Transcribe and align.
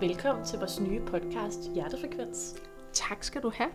Velkommen 0.00 0.46
til 0.46 0.58
vores 0.58 0.80
nye 0.80 1.00
podcast 1.00 1.72
Hjertefrekvens. 1.74 2.54
Tak 2.92 3.24
skal 3.24 3.42
du 3.42 3.52
have. 3.54 3.70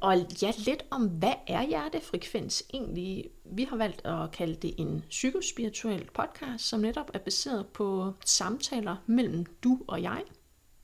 Og 0.00 0.16
ja, 0.42 0.52
lidt 0.58 0.82
om, 0.90 1.06
hvad 1.06 1.32
er 1.46 1.66
hjertefrekvens 1.66 2.64
egentlig? 2.74 3.30
Vi 3.44 3.64
har 3.64 3.76
valgt 3.76 4.06
at 4.06 4.32
kalde 4.32 4.54
det 4.54 4.74
en 4.78 5.04
psykospirituel 5.08 6.08
podcast, 6.14 6.64
som 6.64 6.80
netop 6.80 7.10
er 7.14 7.18
baseret 7.18 7.66
på 7.66 8.12
samtaler 8.24 8.96
mellem 9.06 9.46
du 9.64 9.80
og 9.88 10.02
jeg. 10.02 10.22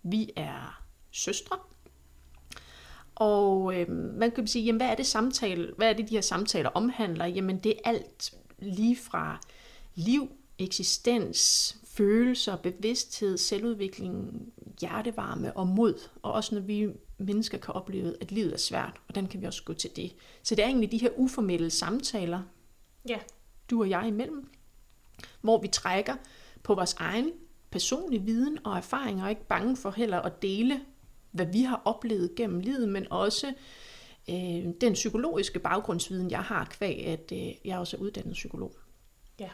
Vi 0.03 0.31
er 0.37 0.83
søstre. 1.11 1.57
Og 3.15 3.81
øh, 3.81 3.91
man 3.91 4.31
kan 4.31 4.47
sige, 4.47 4.65
jamen, 4.65 4.81
hvad 4.81 4.89
er 4.89 4.95
det 4.95 5.07
samtale, 5.07 5.73
hvad 5.77 5.89
er 5.89 5.93
det, 5.93 6.09
de 6.09 6.15
her 6.15 6.21
samtaler 6.21 6.71
omhandler? 6.71 7.27
Jamen, 7.27 7.59
det 7.59 7.73
er 7.73 7.89
alt 7.91 8.35
lige 8.59 8.97
fra 8.97 9.41
liv, 9.95 10.29
eksistens, 10.59 11.77
følelser, 11.99 12.57
bevidsthed, 12.57 13.39
selvudvikling, 13.39 14.43
hjertevarme 14.81 15.57
og 15.57 15.67
mod. 15.67 15.95
Og 16.23 16.33
også 16.33 16.55
når 16.55 16.63
vi 16.63 16.89
mennesker 17.19 17.59
kan 17.59 17.75
opleve, 17.75 18.15
at 18.21 18.33
livet 18.33 18.53
er 18.53 18.59
svært, 18.59 19.01
hvordan 19.07 19.27
kan 19.27 19.41
vi 19.41 19.47
også 19.47 19.65
gå 19.65 19.73
til 19.73 19.97
det? 19.97 20.15
Så 20.43 20.55
det 20.55 20.63
er 20.63 20.67
egentlig 20.67 20.93
de 20.93 20.99
her 20.99 21.11
uformelle 21.17 21.71
samtaler, 21.71 22.43
Ja, 23.09 23.19
du 23.71 23.81
og 23.81 23.91
jeg 23.91 24.09
imellem, 24.09 24.51
hvor 25.41 25.61
vi 25.61 25.69
trækker 25.69 26.15
på 26.63 26.75
vores 26.75 26.95
egen 26.95 27.33
personlige 27.71 28.23
viden 28.23 28.59
og 28.67 28.77
erfaringer, 28.77 29.25
og 29.25 29.31
ikke 29.31 29.47
bange 29.47 29.77
for 29.77 29.91
heller 29.91 30.21
at 30.21 30.43
dele, 30.43 30.81
hvad 31.31 31.47
vi 31.47 31.63
har 31.63 31.83
oplevet 31.85 32.35
gennem 32.35 32.61
livet, 32.61 32.89
men 32.89 33.07
også 33.13 33.55
øh, 34.31 34.65
den 34.81 34.93
psykologiske 34.93 35.59
baggrundsviden, 35.59 36.31
jeg 36.31 36.43
har 36.43 36.65
kvæg, 36.65 37.07
at 37.07 37.33
øh, 37.33 37.55
jeg 37.65 37.79
også 37.79 37.97
er 37.97 38.01
uddannet 38.01 38.33
psykolog. 38.33 38.73
ja. 39.41 39.51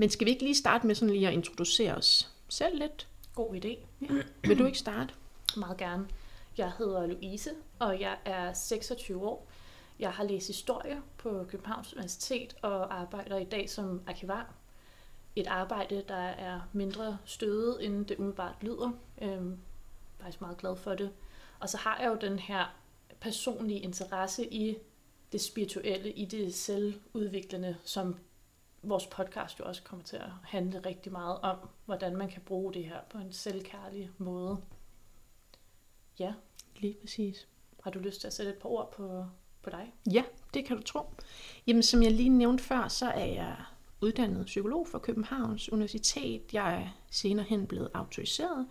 Men 0.00 0.10
skal 0.10 0.24
vi 0.24 0.30
ikke 0.30 0.42
lige 0.42 0.54
starte 0.54 0.86
med 0.86 0.94
sådan 0.94 1.14
lige 1.14 1.28
at 1.28 1.34
introducere 1.34 1.94
os 1.94 2.32
selv 2.48 2.78
lidt? 2.78 3.08
God 3.34 3.54
idé. 3.54 3.76
Vil 4.48 4.58
du 4.58 4.66
ikke 4.66 4.78
starte? 4.78 5.14
Meget 5.56 5.76
gerne. 5.76 6.08
Jeg 6.58 6.72
hedder 6.78 7.06
Louise, 7.06 7.50
og 7.78 8.00
jeg 8.00 8.18
er 8.24 8.52
26 8.52 9.26
år. 9.26 9.46
Jeg 9.98 10.12
har 10.12 10.24
læst 10.24 10.46
historie 10.46 11.02
på 11.18 11.44
Københavns 11.48 11.92
Universitet 11.94 12.56
og 12.62 13.00
arbejder 13.00 13.38
i 13.38 13.44
dag 13.44 13.70
som 13.70 14.02
arkivar. 14.06 14.54
Et 15.36 15.46
arbejde, 15.46 16.04
der 16.08 16.14
er 16.14 16.60
mindre 16.72 17.18
stødet, 17.24 17.84
end 17.84 18.06
det 18.06 18.16
umiddelbart 18.16 18.54
lyder. 18.60 18.90
Øhm, 19.22 19.58
faktisk 20.18 20.40
meget 20.40 20.58
glad 20.58 20.76
for 20.76 20.94
det. 20.94 21.10
Og 21.60 21.68
så 21.68 21.76
har 21.76 21.98
jeg 22.00 22.08
jo 22.08 22.28
den 22.28 22.38
her 22.38 22.76
personlige 23.20 23.80
interesse 23.80 24.54
i 24.54 24.76
det 25.32 25.40
spirituelle, 25.40 26.12
i 26.12 26.24
det 26.24 26.54
selvudviklende, 26.54 27.76
som 27.84 28.16
vores 28.82 29.06
podcast 29.06 29.60
jo 29.60 29.64
også 29.64 29.82
kommer 29.82 30.04
til 30.04 30.16
at 30.16 30.30
handle 30.44 30.80
rigtig 30.86 31.12
meget 31.12 31.38
om, 31.38 31.56
hvordan 31.84 32.16
man 32.16 32.28
kan 32.28 32.42
bruge 32.42 32.74
det 32.74 32.84
her 32.84 33.00
på 33.10 33.18
en 33.18 33.32
selvkærlig 33.32 34.10
måde. 34.18 34.58
Ja, 36.18 36.32
Lige 36.76 36.96
præcis. 37.00 37.48
har 37.82 37.90
du 37.90 37.98
lyst 37.98 38.20
til 38.20 38.26
at 38.26 38.32
sætte 38.32 38.52
et 38.52 38.58
par 38.58 38.68
ord 38.68 38.92
på, 38.92 39.24
på 39.62 39.70
dig? 39.70 39.92
Ja, 40.12 40.22
det 40.54 40.64
kan 40.64 40.76
du 40.76 40.82
tro. 40.82 41.00
Jamen, 41.66 41.82
som 41.82 42.02
jeg 42.02 42.12
lige 42.12 42.28
nævnte 42.28 42.64
før, 42.64 42.88
så 42.88 43.06
er 43.06 43.24
jeg 43.24 43.56
uddannet 44.00 44.46
psykolog 44.46 44.88
fra 44.88 44.98
Københavns 44.98 45.72
Universitet. 45.72 46.42
Jeg 46.52 46.74
er 46.74 46.88
senere 47.10 47.46
hen 47.48 47.66
blevet 47.66 47.90
autoriseret, 47.94 48.66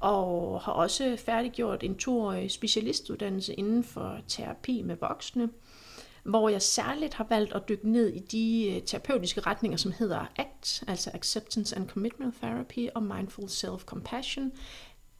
og 0.00 0.60
har 0.60 0.72
også 0.72 1.16
færdiggjort 1.16 1.82
en 1.82 1.96
toårig 1.96 2.50
specialistuddannelse 2.50 3.54
inden 3.54 3.84
for 3.84 4.20
terapi 4.28 4.82
med 4.82 4.96
voksne, 4.96 5.50
hvor 6.28 6.48
jeg 6.48 6.62
særligt 6.62 7.14
har 7.14 7.26
valgt 7.28 7.52
at 7.52 7.68
dykke 7.68 7.90
ned 7.90 8.08
i 8.08 8.18
de 8.18 8.74
øh, 8.76 8.82
terapeutiske 8.82 9.40
retninger, 9.40 9.76
som 9.78 9.92
hedder 9.92 10.26
ACT, 10.36 10.84
altså 10.86 11.10
Acceptance 11.14 11.76
and 11.76 11.88
Commitment 11.88 12.34
Therapy 12.42 12.88
og 12.94 13.02
Mindful 13.02 13.44
Self-Compassion. 13.44 14.50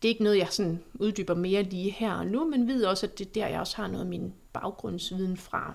Det 0.02 0.08
er 0.08 0.12
ikke 0.12 0.22
noget, 0.22 0.38
jeg 0.38 0.48
sådan 0.50 0.82
uddyber 0.94 1.34
mere 1.34 1.62
lige 1.62 1.90
her 1.90 2.12
og 2.12 2.26
nu, 2.26 2.44
men 2.44 2.66
ved 2.66 2.84
også, 2.84 3.06
at 3.06 3.18
det 3.18 3.26
er 3.26 3.30
der, 3.32 3.46
jeg 3.46 3.60
også 3.60 3.76
har 3.76 3.86
noget 3.86 4.04
af 4.04 4.08
min 4.08 4.34
baggrundsviden 4.52 5.36
fra. 5.36 5.74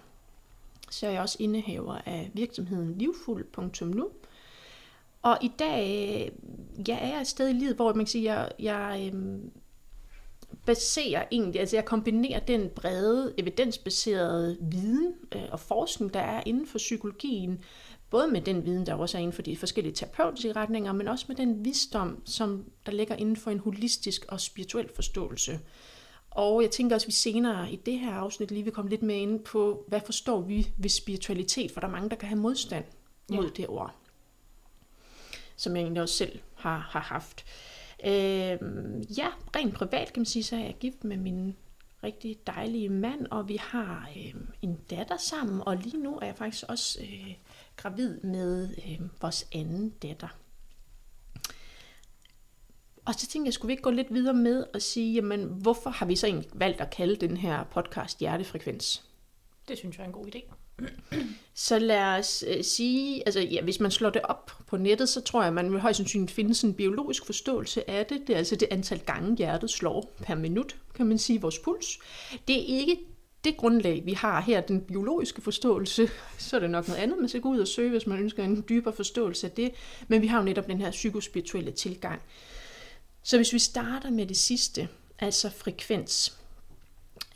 Så 0.89 1.07
er 1.07 1.11
jeg 1.11 1.21
også 1.21 1.37
indehaver 1.39 1.97
af 2.05 2.31
virksomheden 2.33 2.97
livfuld.nu. 2.97 4.09
Og 5.21 5.37
i 5.41 5.51
dag 5.59 5.85
øh, 6.13 6.87
ja, 6.87 6.97
er 6.97 7.07
jeg 7.07 7.21
et 7.21 7.27
sted 7.27 7.49
i 7.49 7.53
livet, 7.53 7.75
hvor 7.75 7.93
man 7.93 8.05
kan 8.05 8.07
sige, 8.07 8.33
jeg, 8.33 8.51
jeg 8.59 9.11
øhm, 9.13 9.51
baserer 10.65 11.25
egentlig, 11.31 11.59
altså 11.59 11.75
jeg 11.75 11.85
kombinerer 11.85 12.39
den 12.39 12.69
brede, 12.75 13.33
evidensbaserede 13.37 14.57
viden 14.61 15.13
øh, 15.35 15.41
og 15.51 15.59
forskning, 15.59 16.13
der 16.13 16.19
er 16.19 16.43
inden 16.45 16.67
for 16.67 16.77
psykologien, 16.77 17.63
både 18.09 18.27
med 18.27 18.41
den 18.41 18.65
viden, 18.65 18.85
der 18.85 18.93
også 18.93 19.17
er 19.17 19.21
inden 19.21 19.33
for 19.33 19.41
de 19.41 19.57
forskellige 19.57 19.93
terapeutiske 19.93 20.53
retninger, 20.53 20.93
men 20.93 21.07
også 21.07 21.25
med 21.27 21.35
den 21.35 21.65
visdom, 21.65 22.21
som 22.25 22.65
der 22.85 22.91
ligger 22.91 23.15
inden 23.15 23.35
for 23.35 23.51
en 23.51 23.59
holistisk 23.59 24.25
og 24.27 24.41
spirituel 24.41 24.89
forståelse. 24.95 25.59
Og 26.31 26.61
jeg 26.61 26.71
tænker 26.71 26.95
også, 26.95 27.05
at 27.05 27.07
vi 27.07 27.13
senere 27.13 27.71
i 27.71 27.75
det 27.75 27.99
her 27.99 28.13
afsnit 28.13 28.51
lige 28.51 28.63
vil 28.63 28.73
komme 28.73 28.89
lidt 28.89 29.03
mere 29.03 29.17
ind 29.17 29.39
på, 29.39 29.85
hvad 29.87 29.99
forstår 30.05 30.41
vi 30.41 30.67
ved 30.77 30.89
spiritualitet, 30.89 31.71
for 31.71 31.79
der 31.79 31.87
er 31.87 31.91
mange, 31.91 32.09
der 32.09 32.15
kan 32.15 32.29
have 32.29 32.39
modstand 32.39 32.85
mod 33.29 33.43
Ja. 33.43 33.49
det 33.55 33.67
ord, 33.67 33.95
som 35.55 35.75
jeg 35.75 35.81
egentlig 35.83 36.01
også 36.01 36.15
selv 36.15 36.39
har, 36.55 36.77
har 36.77 36.99
haft. 36.99 37.45
Øh, 37.47 37.72
Øhm, 38.05 39.01
ja, 39.17 39.27
rent 39.55 39.73
privat 39.73 40.13
kan 40.13 40.19
man 40.19 40.25
sige, 40.25 40.43
så 40.43 40.55
er 40.55 40.59
jeg 40.59 40.75
gift 40.79 41.03
med 41.03 41.17
min 41.17 41.55
rigtig 42.03 42.37
dejlige 42.47 42.89
mand, 42.89 43.27
og 43.31 43.47
vi 43.47 43.55
har 43.55 44.09
øh, 44.17 44.33
en 44.61 44.75
datter 44.89 45.17
sammen, 45.17 45.61
og 45.65 45.77
lige 45.77 45.97
nu 45.97 46.17
er 46.17 46.25
jeg 46.25 46.35
faktisk 46.35 46.63
også 46.69 46.99
øh, 47.01 47.33
gravid 47.75 48.19
med 48.19 48.69
øh, 48.77 49.21
vores 49.21 49.47
anden 49.51 49.89
datter. 49.89 50.27
Og 53.05 53.13
så 53.13 53.27
tænkte 53.27 53.47
jeg, 53.47 53.53
skulle 53.53 53.67
vi 53.67 53.73
ikke 53.73 53.83
gå 53.83 53.89
lidt 53.89 54.13
videre 54.13 54.33
med 54.33 54.65
at 54.73 54.83
sige, 54.83 55.13
jamen, 55.13 55.45
hvorfor 55.45 55.89
har 55.89 56.05
vi 56.05 56.15
så 56.15 56.27
egentlig 56.27 56.49
valgt 56.53 56.81
at 56.81 56.89
kalde 56.89 57.27
den 57.27 57.37
her 57.37 57.63
podcast 57.63 58.19
Hjertefrekvens? 58.19 59.03
Det 59.67 59.77
synes 59.77 59.97
jeg 59.97 60.03
er 60.03 60.07
en 60.07 60.13
god 60.13 60.35
idé. 60.35 60.53
Så 61.55 61.79
lad 61.79 62.19
os 62.19 62.43
øh, 62.47 62.63
sige, 62.63 63.23
altså 63.25 63.39
ja, 63.39 63.61
hvis 63.61 63.79
man 63.79 63.91
slår 63.91 64.09
det 64.09 64.21
op 64.21 64.51
på 64.67 64.77
nettet, 64.77 65.09
så 65.09 65.21
tror 65.21 65.43
jeg, 65.43 65.53
man 65.53 65.71
vil 65.71 65.79
højst 65.79 65.97
sandsynligt 65.97 66.31
finde 66.31 66.55
sådan 66.55 66.69
en 66.69 66.75
biologisk 66.75 67.25
forståelse 67.25 67.89
af 67.89 68.05
det. 68.05 68.21
Det 68.27 68.33
er 68.33 68.37
altså 68.37 68.55
det 68.55 68.67
antal 68.71 68.99
gange 68.99 69.37
hjertet 69.37 69.69
slår 69.69 70.13
per 70.23 70.35
minut, 70.35 70.75
kan 70.95 71.05
man 71.05 71.17
sige, 71.17 71.41
vores 71.41 71.59
puls. 71.59 71.99
Det 72.47 72.55
er 72.55 72.79
ikke 72.79 72.97
det 73.43 73.57
grundlag, 73.57 74.01
vi 74.05 74.13
har 74.13 74.41
her, 74.41 74.61
den 74.61 74.81
biologiske 74.81 75.41
forståelse, 75.41 76.09
så 76.37 76.55
er 76.55 76.59
det 76.59 76.69
nok 76.69 76.87
noget 76.87 77.01
andet, 77.01 77.17
man 77.19 77.29
skal 77.29 77.41
gå 77.41 77.49
ud 77.49 77.59
og 77.59 77.67
søge, 77.67 77.89
hvis 77.89 78.07
man 78.07 78.19
ønsker 78.19 78.43
en 78.43 78.65
dybere 78.69 78.93
forståelse 78.93 79.47
af 79.47 79.51
det. 79.51 79.71
Men 80.07 80.21
vi 80.21 80.27
har 80.27 80.37
jo 80.37 80.43
netop 80.43 80.67
den 80.67 80.81
her 80.81 80.91
psykospirituelle 80.91 81.71
tilgang. 81.71 82.21
Så 83.23 83.37
hvis 83.37 83.53
vi 83.53 83.59
starter 83.59 84.09
med 84.09 84.25
det 84.25 84.37
sidste, 84.37 84.87
altså 85.19 85.49
frekvens. 85.49 86.37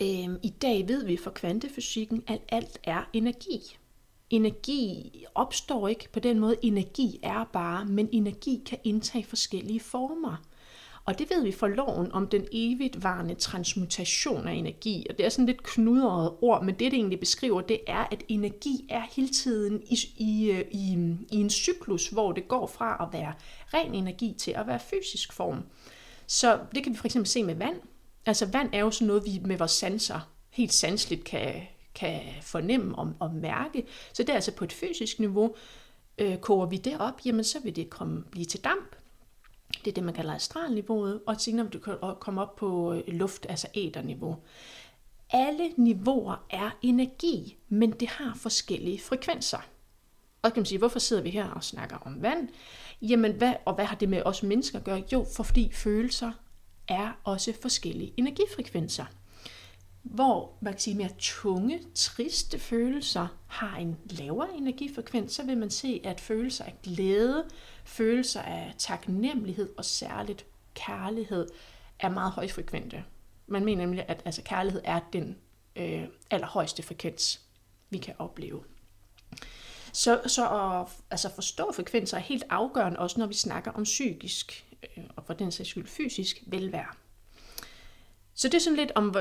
Øhm, 0.02 0.40
I 0.44 0.50
dag 0.50 0.88
ved 0.88 1.06
vi 1.06 1.18
fra 1.18 1.32
kvantefysikken, 1.32 2.24
at 2.28 2.42
alt 2.50 2.80
er 2.84 3.10
energi. 3.14 3.78
Energi 4.30 5.12
opstår 5.36 5.88
ikke 5.88 6.10
på 6.12 6.20
den 6.20 6.40
måde, 6.40 6.56
energi 6.62 7.20
er 7.24 7.50
bare, 7.54 7.86
men 7.86 8.10
energi 8.12 8.64
kan 8.66 8.78
indtage 8.84 9.24
forskellige 9.24 9.80
former. 9.80 10.44
Og 11.06 11.20
det 11.20 11.30
ved 11.30 11.44
vi 11.44 11.52
fra 11.52 11.68
loven 11.68 12.12
om 12.12 12.28
den 12.28 12.48
evigt 12.52 13.04
varende 13.04 13.36
transmutation 13.36 14.48
af 14.48 14.54
energi. 14.54 15.06
Og 15.10 15.18
det 15.18 15.26
er 15.26 15.30
sådan 15.30 15.46
lidt 15.46 15.64
knudret 15.64 16.34
ord, 16.42 16.64
men 16.64 16.76
det, 16.76 16.92
det 16.92 16.94
egentlig 16.94 17.20
beskriver, 17.20 17.62
det 17.62 17.80
er, 17.88 18.08
at 18.12 18.24
energi 18.28 18.86
er 18.90 19.02
hele 19.16 19.30
tiden 19.30 19.82
i, 19.86 19.98
i, 20.18 20.52
øh, 20.52 20.66
i, 20.72 20.94
i 21.32 21.36
en 21.36 21.50
cyklus, 21.50 22.08
hvor 22.08 22.32
det 22.32 22.48
går 22.48 22.68
fra 22.68 23.08
at 23.08 23.20
være 23.20 23.34
ren 23.74 23.94
energi 23.94 24.36
til 24.38 24.52
at 24.52 24.68
være 24.68 24.80
fysisk 24.80 25.34
form. 25.34 25.64
Så 26.28 26.60
det 26.76 26.84
kan 26.84 26.94
vi 26.94 26.98
for 26.98 27.06
eksempel 27.06 27.30
se 27.30 27.44
med 27.44 27.56
vand. 27.56 27.82
Altså 28.28 28.46
vand 28.46 28.70
er 28.74 28.80
jo 28.80 28.92
sådan 28.92 29.08
noget, 29.08 29.26
vi 29.26 29.42
med 29.46 29.58
vores 29.58 29.72
sanser 29.72 30.20
helt 30.50 30.74
sansligt 30.74 31.24
kan, 31.24 31.62
kan 31.96 32.22
fornemme 32.42 32.96
og, 32.96 33.14
og 33.20 33.34
mærke. 33.34 33.86
Så 34.14 34.24
det 34.24 34.30
er 34.30 34.34
altså 34.34 34.56
på 34.56 34.64
et 34.64 34.74
fysisk 34.74 35.20
niveau. 35.20 35.56
Øh, 36.18 36.38
koger 36.38 36.66
vi 36.66 36.78
det 36.78 37.00
op, 37.00 37.22
jamen 37.26 37.44
så 37.44 37.60
vil 37.60 37.76
det 37.76 37.90
komme, 37.90 38.24
blive 38.32 38.46
til 38.46 38.64
damp. 38.64 38.96
Det 39.86 39.92
er 39.92 39.94
det, 39.96 40.04
man 40.04 40.14
kalder 40.14 40.34
astralniveauet, 40.34 41.22
og 41.28 41.42
senere 41.42 41.66
om 41.66 41.72
du 41.72 41.80
kan 41.80 41.96
komme 42.20 42.42
op 42.42 42.56
på 42.56 42.94
øh, 42.94 43.04
luft, 43.08 43.46
altså 43.50 43.68
æterniveau. 43.74 44.38
Alle 45.30 45.70
niveauer 45.78 46.46
er 46.50 46.70
energi, 46.82 47.58
men 47.70 47.92
det 47.92 48.08
har 48.08 48.34
forskellige 48.36 49.00
frekvenser. 49.00 49.68
Og 50.42 50.54
kan 50.54 50.62
man 50.62 50.66
sige, 50.66 50.80
hvorfor 50.80 51.00
sidder 51.00 51.24
vi 51.24 51.30
her 51.30 51.50
og 51.50 51.64
snakker 51.64 51.98
om 51.98 52.22
vand? 52.22 52.50
Jamen, 53.02 53.32
hvad, 53.32 53.54
og 53.66 53.76
hvad 53.76 53.86
har 53.86 53.96
det 53.96 54.10
med 54.10 54.22
os 54.26 54.44
mennesker 54.44 54.80
at 54.80 54.86
gøre? 54.86 55.04
Jo, 55.14 55.26
for 55.36 55.44
fordi 55.44 55.72
følelser 55.74 56.32
er 56.88 57.12
også 57.24 57.54
forskellige 57.62 58.14
energifrekvenser. 58.18 59.06
Hvor 60.04 60.54
man 60.62 60.74
kan 60.74 60.80
sige 60.80 60.98
mere 60.98 61.10
tunge, 61.20 61.82
triste 61.96 62.60
følelser 62.60 63.28
har 63.48 63.78
en 63.78 63.98
lavere 64.10 64.58
energifrekvens, 64.58 65.34
så 65.34 65.44
vil 65.44 65.58
man 65.58 65.70
se, 65.70 66.02
at 66.04 66.22
følelser 66.22 66.66
af 66.66 66.76
glæde, 66.84 67.46
følelser 67.86 68.42
af 68.42 68.74
taknemmelighed 68.78 69.70
og 69.78 69.86
særligt 69.86 70.46
kærlighed 70.74 71.48
er 72.00 72.10
meget 72.10 72.32
højfrekvente. 72.32 73.04
Man 73.48 73.66
mener 73.66 73.86
nemlig, 73.86 74.06
at 74.08 74.22
altså, 74.26 74.42
kærlighed 74.42 74.82
er 74.84 75.00
den 75.14 75.38
øh, 75.76 76.04
allerhøjeste 76.32 76.84
frekvens, 76.84 77.42
vi 77.90 77.98
kan 77.98 78.14
opleve. 78.20 78.64
Så, 79.94 80.22
så 80.26 80.48
at 80.50 80.88
altså 81.12 81.30
forstå 81.36 81.72
frekvenser 81.72 82.18
er 82.18 82.22
helt 82.22 82.44
afgørende, 82.50 83.00
også 83.00 83.20
når 83.20 83.26
vi 83.26 83.34
snakker 83.34 83.72
om 83.72 83.84
psykisk 83.84 84.67
Øh, 84.84 85.04
og 85.16 85.24
for 85.26 85.34
den 85.34 85.52
sags 85.52 85.70
skyld 85.70 85.88
fysisk 85.88 86.44
velvære. 86.48 86.94
Så 88.34 88.48
det 88.48 88.54
er 88.54 88.60
sådan 88.60 88.78
lidt 88.78 88.92
om, 88.96 89.16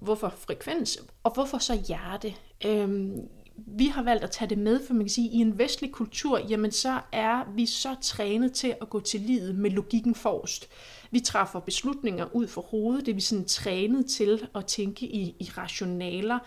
hvorfor 0.00 0.28
frekvens, 0.28 0.98
og 1.22 1.34
hvorfor 1.34 1.58
så 1.58 1.82
hjerte. 1.88 2.34
Øhm, 2.66 3.28
vi 3.66 3.86
har 3.86 4.02
valgt 4.02 4.24
at 4.24 4.30
tage 4.30 4.48
det 4.48 4.58
med, 4.58 4.86
for 4.86 4.94
man 4.94 5.04
kan 5.04 5.10
sige, 5.10 5.28
at 5.28 5.34
i 5.34 5.36
en 5.36 5.58
vestlig 5.58 5.92
kultur, 5.92 6.38
jamen 6.38 6.72
så 6.72 7.00
er 7.12 7.52
vi 7.54 7.66
så 7.66 7.96
trænet 8.02 8.52
til 8.52 8.74
at 8.80 8.90
gå 8.90 9.00
til 9.00 9.20
livet 9.20 9.54
med 9.54 9.70
logikken 9.70 10.14
forrest. 10.14 10.68
Vi 11.10 11.20
træffer 11.20 11.60
beslutninger 11.60 12.34
ud 12.34 12.46
for 12.46 12.60
hovedet, 12.60 13.06
det 13.06 13.12
er 13.12 13.14
vi 13.14 13.20
sådan 13.20 13.44
trænet 13.44 14.06
til 14.06 14.48
at 14.54 14.66
tænke 14.66 15.06
i, 15.06 15.36
i 15.38 15.50
rationaler. 15.56 16.38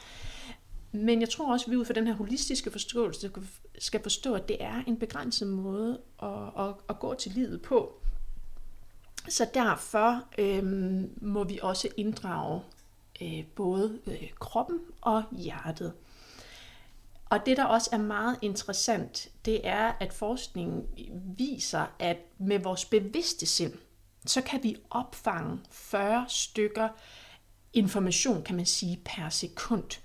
Men 0.91 1.21
jeg 1.21 1.29
tror 1.29 1.51
også, 1.51 1.65
at 1.65 1.71
vi 1.71 1.77
ud 1.77 1.85
fra 1.85 1.93
den 1.93 2.07
her 2.07 2.13
holistiske 2.13 2.71
forståelse 2.71 3.31
skal 3.79 4.01
forstå, 4.03 4.33
at 4.33 4.47
det 4.47 4.57
er 4.59 4.83
en 4.87 4.97
begrænset 4.97 5.47
måde 5.47 5.99
at, 6.21 6.29
at, 6.59 6.73
at 6.89 6.99
gå 6.99 7.13
til 7.13 7.31
livet 7.31 7.61
på. 7.61 8.02
Så 9.29 9.47
derfor 9.53 10.23
øh, 10.37 10.63
må 11.21 11.43
vi 11.43 11.59
også 11.61 11.87
inddrage 11.97 12.61
øh, 13.21 13.45
både 13.55 13.99
øh, 14.07 14.29
kroppen 14.39 14.79
og 15.01 15.23
hjertet. 15.31 15.93
Og 17.25 17.45
det, 17.45 17.57
der 17.57 17.63
også 17.63 17.89
er 17.93 17.97
meget 17.97 18.37
interessant, 18.41 19.29
det 19.45 19.67
er, 19.67 19.91
at 19.99 20.13
forskningen 20.13 20.87
viser, 21.37 21.85
at 21.99 22.17
med 22.37 22.59
vores 22.59 22.85
bevidste 22.85 23.45
sind, 23.45 23.73
så 24.25 24.41
kan 24.41 24.63
vi 24.63 24.77
opfange 24.89 25.59
40 25.71 26.25
stykker 26.27 26.89
information, 27.73 28.43
kan 28.43 28.55
man 28.55 28.65
sige, 28.65 29.01
per 29.05 29.29
sekund. 29.29 29.99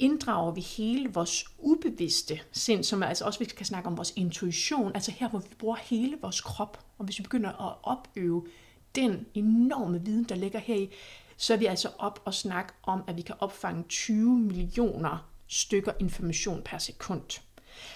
Inddrager 0.00 0.52
vi 0.52 0.60
hele 0.60 1.12
vores 1.12 1.44
ubevidste 1.58 2.40
sind, 2.52 2.84
som 2.84 3.02
er 3.02 3.06
altså 3.06 3.24
også, 3.24 3.38
vi 3.38 3.44
kan 3.44 3.66
snakke 3.66 3.86
om 3.86 3.96
vores 3.96 4.12
intuition, 4.16 4.92
altså 4.94 5.10
her, 5.10 5.28
hvor 5.28 5.38
vi 5.38 5.54
bruger 5.58 5.76
hele 5.76 6.16
vores 6.22 6.40
krop, 6.40 6.84
og 6.98 7.04
hvis 7.04 7.18
vi 7.18 7.22
begynder 7.22 7.68
at 7.68 7.76
opøve 7.82 8.46
den 8.94 9.26
enorme 9.34 10.04
viden, 10.04 10.24
der 10.24 10.34
ligger 10.34 10.58
her 10.58 10.74
i, 10.74 10.90
så 11.36 11.52
er 11.52 11.56
vi 11.56 11.66
altså 11.66 11.88
op 11.98 12.22
og 12.24 12.34
snakke 12.34 12.72
om, 12.82 13.04
at 13.06 13.16
vi 13.16 13.22
kan 13.22 13.34
opfange 13.38 13.84
20 13.88 14.38
millioner 14.38 15.30
stykker 15.48 15.92
information 16.00 16.62
per 16.64 16.78
sekund. 16.78 17.40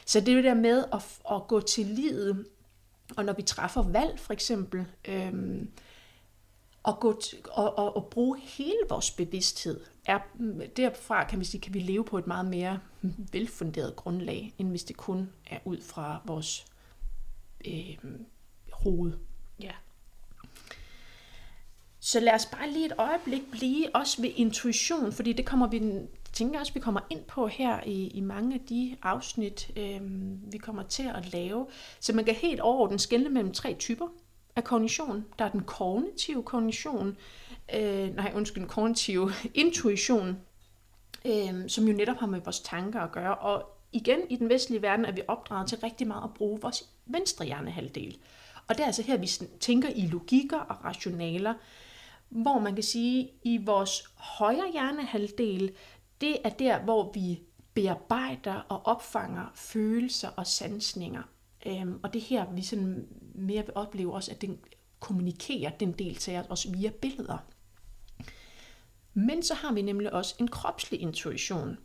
Så 0.07 0.21
det 0.21 0.29
er 0.29 0.37
jo 0.37 0.43
der 0.43 0.55
med 0.55 0.85
at, 0.93 1.03
at 1.31 1.49
gå 1.49 1.61
til 1.61 1.87
livet, 1.87 2.47
og 3.17 3.25
når 3.25 3.33
vi 3.33 3.43
træffer 3.43 3.83
valg 3.83 4.19
for 4.19 4.33
eksempel, 4.33 4.87
øhm, 5.09 5.71
og, 6.83 7.01
gå 7.01 7.21
t- 7.25 7.51
og, 7.51 7.79
og, 7.79 7.97
og 7.97 8.07
bruge 8.11 8.39
hele 8.41 8.79
vores 8.89 9.11
bevidsthed, 9.11 9.81
er, 10.09 10.19
derfra 10.77 11.25
kan 11.25 11.41
vi, 11.41 11.45
sige, 11.45 11.61
kan 11.61 11.75
vi 11.75 11.79
leve 11.79 12.05
på 12.05 12.19
et 12.19 12.27
meget 12.27 12.47
mere 12.47 12.81
velfunderet 13.33 13.97
grundlag, 13.97 14.55
end 14.59 14.69
hvis 14.69 14.85
det 14.85 14.97
kun 14.97 15.31
er 15.51 15.59
ud 15.65 15.81
fra 15.81 16.21
vores 16.25 16.67
øh, 17.67 17.99
hoved. 18.73 19.13
Ja. 19.61 19.73
Så 22.01 22.21
lad 22.21 22.33
os 22.33 22.47
bare 22.47 22.71
lige 22.71 22.87
et 22.87 22.93
øjeblik 22.99 23.51
blive 23.51 23.87
også 23.95 24.23
ved 24.23 24.31
intuition, 24.37 25.13
fordi 25.13 25.33
det 25.33 25.47
kommer 25.47 25.67
vi 25.67 25.79
tænker 26.33 26.61
også, 26.61 26.75
vi 26.75 26.81
kommer 26.81 27.01
ind 27.11 27.25
på 27.25 27.47
her 27.47 27.81
i, 27.87 28.09
i 28.09 28.21
mange 28.21 28.55
af 28.55 28.61
de 28.61 28.97
afsnit, 29.03 29.71
øh, 29.77 30.01
vi 30.53 30.59
kommer 30.59 30.83
til 30.83 31.11
at 31.15 31.33
lave. 31.33 31.67
Så 32.01 32.13
man 32.13 32.25
kan 32.25 32.35
helt 32.35 32.61
overordnet 32.61 33.01
skelne 33.01 33.29
mellem 33.29 33.53
tre 33.53 33.75
typer 33.75 34.07
af 34.59 34.65
kognition. 34.65 35.25
Der 35.39 35.45
er 35.45 35.49
den 35.49 35.63
kognitive 35.65 36.43
kognition, 36.43 37.17
øh, 37.75 38.17
nej 38.17 38.33
undskyld, 38.35 38.61
den 38.61 38.69
kognitive 38.69 39.33
intuition, 39.55 40.41
øh, 41.25 41.69
som 41.69 41.89
jo 41.89 41.93
netop 41.93 42.17
har 42.17 42.27
med 42.27 42.41
vores 42.41 42.61
tanker 42.61 43.01
at 43.01 43.13
gøre. 43.13 43.35
Og 43.35 43.71
igen, 43.93 44.21
i 44.31 44.37
den 44.37 44.49
vestlige 44.49 44.83
verden 44.83 45.05
er 45.05 45.13
vi 45.13 45.23
opdraget 45.29 45.69
til 45.69 45.79
rigtig 45.79 46.07
meget 46.07 46.25
at 46.25 46.35
bruge 46.35 46.61
vores 46.61 46.89
venstre 47.07 47.45
hjernehalvdel. 47.45 48.19
Og 48.69 48.75
det 48.75 48.83
er 48.83 48.87
altså 48.87 49.03
her, 49.03 49.17
vi 49.17 49.31
tænker 49.61 49.89
i 49.89 50.07
logikker 50.07 50.59
og 50.59 50.85
rationaler, 50.85 51.55
hvor 52.29 52.59
man 52.59 52.75
kan 52.75 52.85
sige, 52.85 53.25
at 53.25 53.31
i 53.43 53.57
vores 53.65 54.05
højre 54.15 54.73
hjernehalvdel, 54.73 55.73
det 56.21 56.37
er 56.45 56.51
der, 56.51 56.81
hvor 56.81 57.13
vi 57.13 57.41
bearbejder 57.75 58.55
og 58.69 58.87
opfanger 58.87 59.53
følelser 59.55 60.29
og 60.37 60.47
sansninger. 60.47 61.23
Øhm, 61.67 62.01
og 62.03 62.13
det 62.13 62.21
her, 62.21 62.53
vi 62.53 62.63
sådan 62.63 63.07
mere 63.35 63.63
vil 63.63 63.75
opleve 63.75 64.15
også, 64.15 64.31
at 64.31 64.41
den 64.41 64.59
kommunikerer 65.01 65.71
den 65.71 65.93
del 65.93 66.15
til 66.15 66.43
os 66.49 66.67
via 66.73 66.91
billeder. 66.91 67.39
Men 69.15 69.43
så 69.43 69.55
har 69.55 69.73
vi 69.73 69.83
nemlig 69.83 70.13
også 70.13 70.35
en 70.41 70.49
kropslig 70.49 71.01
intuition. 71.01 71.79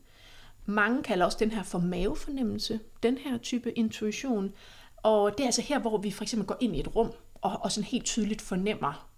Mange 0.65 1.03
kalder 1.03 1.25
også 1.25 1.37
den 1.39 1.51
her 1.51 1.63
for 1.63 1.79
mavefornemmelse, 1.79 2.79
den 3.03 3.17
her 3.17 3.37
type 3.37 3.71
intuition. 3.71 4.53
Og 4.97 5.31
det 5.31 5.39
er 5.39 5.45
altså 5.45 5.61
her, 5.61 5.79
hvor 5.79 5.97
vi 5.97 6.11
for 6.11 6.23
eksempel 6.23 6.47
går 6.47 6.57
ind 6.59 6.75
i 6.75 6.79
et 6.79 6.95
rum 6.95 7.11
og, 7.35 7.59
og 7.61 7.71
sådan 7.71 7.87
helt 7.87 8.05
tydeligt 8.05 8.41
fornemmer, 8.41 9.09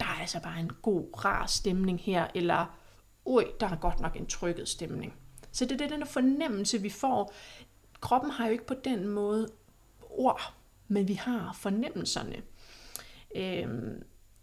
der 0.00 0.06
er 0.06 0.20
altså 0.20 0.40
bare 0.42 0.60
en 0.60 0.70
god, 0.82 1.24
rar 1.24 1.46
stemning 1.46 2.00
her, 2.00 2.26
eller 2.34 2.78
oj, 3.24 3.44
der 3.60 3.68
er 3.68 3.76
godt 3.76 4.00
nok 4.00 4.16
en 4.16 4.26
trykket 4.26 4.68
stemning. 4.68 5.14
Så 5.52 5.64
det 5.64 5.80
er 5.80 5.88
den 5.88 6.06
fornemmelse, 6.06 6.82
vi 6.82 6.90
får. 6.90 7.34
Kroppen 8.00 8.30
har 8.30 8.46
jo 8.46 8.52
ikke 8.52 8.66
på 8.66 8.74
den 8.84 9.08
måde 9.08 9.48
ord, 10.18 10.54
men 10.88 11.08
vi 11.08 11.14
har 11.14 11.56
fornemmelserne. 11.60 12.42
Øhm, 13.34 14.02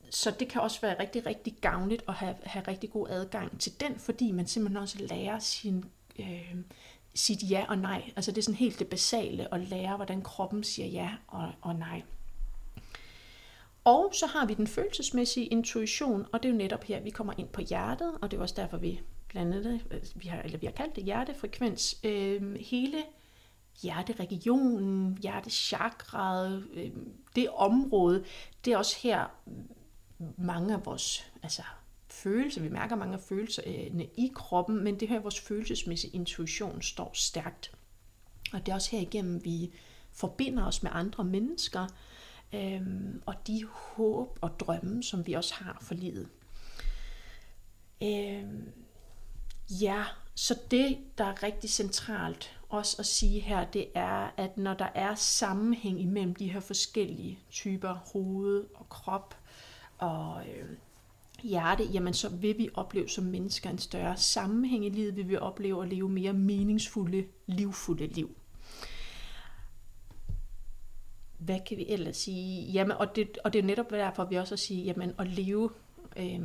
så 0.09 0.31
det 0.39 0.47
kan 0.47 0.61
også 0.61 0.81
være 0.81 0.99
rigtig, 0.99 1.25
rigtig 1.25 1.55
gavnligt 1.61 2.03
at 2.07 2.13
have, 2.13 2.35
have 2.43 2.65
rigtig 2.67 2.91
god 2.91 3.09
adgang 3.09 3.59
til 3.59 3.79
den, 3.79 3.99
fordi 3.99 4.31
man 4.31 4.47
simpelthen 4.47 4.81
også 4.81 4.97
lærer 4.99 5.39
sin, 5.39 5.85
øh, 6.19 6.55
sit 7.15 7.49
ja 7.49 7.65
og 7.69 7.77
nej. 7.77 8.11
Altså 8.15 8.31
det 8.31 8.37
er 8.37 8.41
sådan 8.41 8.55
helt 8.55 8.79
det 8.79 8.87
basale 8.87 9.53
at 9.53 9.59
lære, 9.59 9.95
hvordan 9.95 10.21
kroppen 10.21 10.63
siger 10.63 10.87
ja 10.87 11.09
og, 11.27 11.51
og 11.61 11.75
nej. 11.75 12.01
Og 13.83 14.11
så 14.13 14.25
har 14.25 14.45
vi 14.45 14.53
den 14.53 14.67
følelsesmæssige 14.67 15.45
intuition, 15.45 16.25
og 16.31 16.43
det 16.43 16.49
er 16.49 16.53
jo 16.53 16.57
netop 16.57 16.83
her, 16.83 16.99
vi 17.01 17.09
kommer 17.09 17.33
ind 17.37 17.47
på 17.47 17.61
hjertet, 17.61 18.11
og 18.21 18.31
det 18.31 18.37
er 18.37 18.41
også 18.41 18.55
derfor, 18.57 18.77
vi 18.77 19.01
blandt 19.27 19.55
andet, 19.55 19.81
øh, 19.91 20.01
vi 20.15 20.27
har, 20.27 20.41
eller 20.41 20.57
vi 20.57 20.65
har 20.65 20.73
kaldt 20.73 20.95
det 20.95 21.03
hjertefrekvens. 21.03 21.99
Øh, 22.03 22.55
hele 22.55 22.97
hjerteregionen, 23.81 25.17
hjertechakraet, 25.21 26.67
øh, 26.73 26.91
det 27.35 27.49
område, 27.49 28.23
det 28.65 28.73
er 28.73 28.77
også 28.77 28.97
her 29.03 29.25
mange 30.37 30.73
af 30.73 30.85
vores 30.85 31.31
altså, 31.43 31.61
følelser, 32.07 32.61
vi 32.61 32.69
mærker 32.69 32.95
mange 32.95 33.13
af 33.13 33.19
følelserne 33.19 34.05
i 34.05 34.31
kroppen, 34.35 34.83
men 34.83 34.99
det 34.99 35.07
her 35.07 35.19
vores 35.19 35.39
følelsesmæssige 35.39 36.15
intuition 36.15 36.81
står 36.81 37.11
stærkt. 37.13 37.71
Og 38.53 38.65
det 38.65 38.71
er 38.71 38.75
også 38.75 38.91
her 38.91 38.99
igennem, 38.99 39.45
vi 39.45 39.73
forbinder 40.11 40.65
os 40.65 40.83
med 40.83 40.91
andre 40.93 41.23
mennesker, 41.23 41.87
øh, 42.53 42.81
og 43.25 43.47
de 43.47 43.65
håb 43.65 44.39
og 44.41 44.59
drømme, 44.59 45.03
som 45.03 45.27
vi 45.27 45.33
også 45.33 45.53
har 45.53 45.77
for 45.81 45.93
livet. 45.93 46.29
Øh, 48.03 48.43
ja, 49.69 50.03
så 50.35 50.59
det, 50.71 50.97
der 51.17 51.25
er 51.25 51.43
rigtig 51.43 51.69
centralt 51.69 52.58
også 52.69 52.95
at 52.99 53.05
sige 53.05 53.39
her, 53.39 53.65
det 53.65 53.87
er, 53.95 54.31
at 54.37 54.57
når 54.57 54.73
der 54.73 54.87
er 54.95 55.15
sammenhæng 55.15 56.01
imellem 56.01 56.35
de 56.35 56.51
her 56.51 56.59
forskellige 56.59 57.39
typer 57.51 57.93
hoved 58.13 58.65
og 58.75 58.89
krop 58.89 59.35
og 59.97 60.41
øh, 60.47 60.69
hjerte, 61.43 61.83
jamen 61.83 62.13
så 62.13 62.29
vil 62.29 62.57
vi 62.57 62.69
opleve 62.73 63.09
som 63.09 63.23
mennesker 63.23 63.69
en 63.69 63.77
større 63.77 64.17
sammenhæng 64.17 64.85
i 64.85 64.89
livet, 64.89 65.15
vi 65.15 65.23
vil 65.23 65.39
opleve 65.39 65.83
at 65.83 65.89
leve 65.89 66.09
mere 66.09 66.33
meningsfulde, 66.33 67.25
livfulde 67.47 68.07
liv 68.07 68.35
hvad 71.39 71.59
kan 71.67 71.77
vi 71.77 71.85
ellers 71.89 72.17
sige? 72.17 72.71
Jamen, 72.71 72.97
og, 72.97 73.15
det, 73.15 73.37
og 73.43 73.53
det 73.53 73.59
er 73.59 73.63
netop 73.63 73.89
derfor, 73.89 74.25
vi 74.25 74.35
også 74.35 74.55
at 74.55 74.59
sige, 74.59 74.83
jamen 74.83 75.13
at 75.17 75.27
leve 75.27 75.69
øh, 76.17 76.39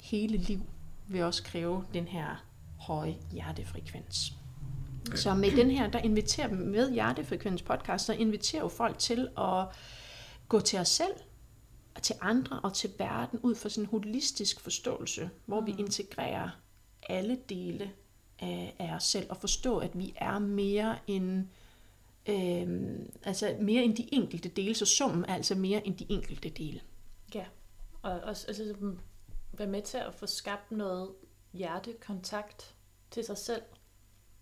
hele 0.00 0.36
liv 0.36 0.60
vil 1.08 1.22
også 1.22 1.42
kræve 1.42 1.84
den 1.94 2.08
her 2.08 2.44
høje 2.78 3.16
hjertefrekvens. 3.32 4.32
Så 5.14 5.34
med 5.34 5.50
den 5.50 5.70
her, 5.70 5.90
der 5.90 5.98
inviterer 5.98 6.48
vi 6.48 6.54
med 6.54 6.92
Hjertefrekvens 6.92 7.62
podcast, 7.62 8.06
så 8.06 8.12
inviterer 8.12 8.62
jo 8.62 8.68
folk 8.68 8.98
til 8.98 9.28
at 9.38 9.66
gå 10.48 10.60
til 10.60 10.78
os 10.78 10.88
selv, 10.88 11.12
og 11.94 12.02
til 12.02 12.16
andre 12.20 12.60
og 12.60 12.74
til 12.74 12.90
verden 12.98 13.38
ud 13.42 13.54
fra 13.54 13.68
sådan 13.68 13.84
en 13.84 13.90
holistisk 13.90 14.60
forståelse, 14.60 15.30
hvor 15.46 15.60
mm. 15.60 15.66
vi 15.66 15.74
integrerer 15.78 16.50
alle 17.08 17.38
dele 17.48 17.92
af, 18.38 18.76
af 18.78 18.94
os 18.94 19.04
selv 19.04 19.26
og 19.30 19.36
forstå, 19.36 19.78
at 19.78 19.98
vi 19.98 20.14
er 20.16 20.38
mere 20.38 20.98
end 21.06 21.46
øh, 22.28 22.98
altså 23.22 23.56
mere 23.60 23.82
end 23.82 23.96
de 23.96 24.14
enkelte 24.14 24.48
dele, 24.48 24.74
så 24.74 24.86
summen 24.86 25.24
er 25.24 25.34
altså 25.34 25.54
mere 25.54 25.86
end 25.86 25.96
de 25.96 26.06
enkelte 26.08 26.48
dele. 26.48 26.80
Ja, 27.34 27.44
og 28.02 28.20
også 28.20 28.46
altså, 28.48 28.74
være 29.52 29.68
med 29.68 29.82
til 29.82 29.98
at 29.98 30.14
få 30.14 30.26
skabt 30.26 30.72
noget 30.72 31.10
hjertekontakt 31.52 32.74
til 33.10 33.24
sig 33.24 33.38
selv, 33.38 33.62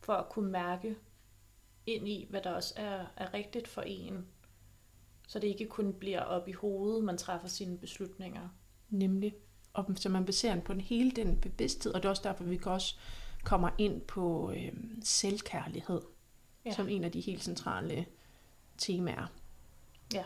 for 0.05 0.13
at 0.13 0.29
kunne 0.29 0.51
mærke 0.51 0.97
ind 1.87 2.09
i, 2.09 2.27
hvad 2.31 2.41
der 2.43 2.51
også 2.51 2.75
er, 2.77 3.07
er 3.17 3.35
rigtigt 3.35 3.69
for 3.69 3.83
en. 3.83 4.27
Så 5.29 5.39
det 5.39 5.49
ikke 5.49 5.67
kun 5.67 5.93
bliver 5.93 6.21
op 6.21 6.49
i 6.49 6.53
hovedet, 6.53 7.05
man 7.05 7.19
træffer 7.19 7.49
sine 7.49 7.79
beslutninger. 7.79 8.49
Nemlig. 8.91 9.35
Og 9.73 9.87
så 9.97 10.09
man 10.09 10.25
baserer 10.25 10.61
på 10.61 10.73
den 10.73 10.81
hele 10.81 11.11
den 11.11 11.41
bevidsthed, 11.41 11.93
og 11.93 12.03
det 12.03 12.07
er 12.07 12.11
også 12.11 12.23
derfor, 12.23 12.45
vi 12.45 12.61
også 12.65 12.97
kommer 13.45 13.71
ind 13.79 14.01
på 14.01 14.53
øh, 14.57 14.73
selvkærlighed 15.03 16.01
ja. 16.65 16.73
som 16.73 16.89
en 16.89 17.05
af 17.05 17.13
de 17.13 17.21
helt 17.21 17.45
centrale 17.45 18.07
temaer. 18.79 19.27
Ja, 20.15 20.25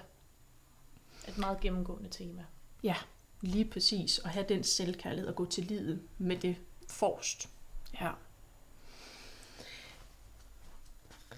et 1.28 1.38
meget 1.38 1.60
gennemgående 1.60 2.08
tema. 2.08 2.44
Ja, 2.82 2.96
lige 3.40 3.64
præcis. 3.64 4.18
Og 4.18 4.30
have 4.30 4.46
den 4.48 4.64
selvkærlighed 4.64 5.28
og 5.28 5.34
gå 5.34 5.44
til 5.44 5.64
livet 5.64 6.02
med 6.18 6.36
det 6.36 6.56
forrest. 6.88 7.48
Ja. 8.00 8.12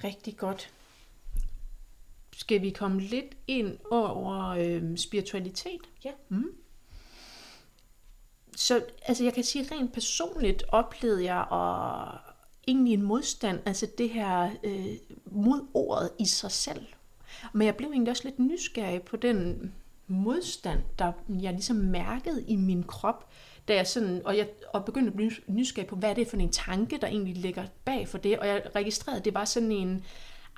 Rigtig 0.04 0.36
godt. 0.36 0.72
Skal 2.32 2.62
vi 2.62 2.70
komme 2.70 3.00
lidt 3.00 3.36
ind 3.46 3.78
over 3.90 4.48
øh, 4.48 4.96
spiritualitet? 4.96 5.80
Ja. 6.04 6.10
Mm. 6.28 6.50
Så 8.56 8.84
altså, 9.02 9.24
jeg 9.24 9.34
kan 9.34 9.44
sige, 9.44 9.68
rent 9.70 9.92
personligt 9.92 10.64
oplevede 10.68 11.24
jeg 11.24 11.46
og 11.50 12.18
egentlig 12.68 12.94
en 12.94 13.02
modstand, 13.02 13.60
altså 13.66 13.88
det 13.98 14.10
her 14.10 14.50
øh, 14.64 14.96
mod 15.24 15.66
ordet 15.74 16.10
i 16.18 16.26
sig 16.26 16.50
selv. 16.50 16.86
Men 17.52 17.66
jeg 17.66 17.76
blev 17.76 17.90
egentlig 17.90 18.10
også 18.10 18.24
lidt 18.24 18.38
nysgerrig 18.38 19.02
på 19.02 19.16
den 19.16 19.72
modstand, 20.06 20.82
der 20.98 21.12
jeg 21.28 21.52
ligesom 21.52 21.76
mærkede 21.76 22.44
i 22.48 22.56
min 22.56 22.82
krop, 22.82 23.30
da 23.70 23.74
jeg 23.76 23.86
sådan, 23.86 24.22
og 24.24 24.36
jeg 24.36 24.48
og 24.72 24.84
begyndte 24.84 25.10
at 25.10 25.16
blive 25.16 25.32
nysgerrig 25.46 25.88
på, 25.88 25.96
hvad 25.96 26.10
er 26.10 26.14
det 26.14 26.28
for 26.28 26.36
en 26.36 26.52
tanke, 26.52 26.98
der 26.98 27.06
egentlig 27.06 27.36
ligger 27.36 27.66
bag 27.84 28.08
for 28.08 28.18
det, 28.18 28.38
og 28.38 28.46
jeg 28.46 28.62
registrerede, 28.74 29.18
at 29.18 29.24
det 29.24 29.34
var 29.34 29.44
sådan 29.44 29.72
en, 29.72 30.04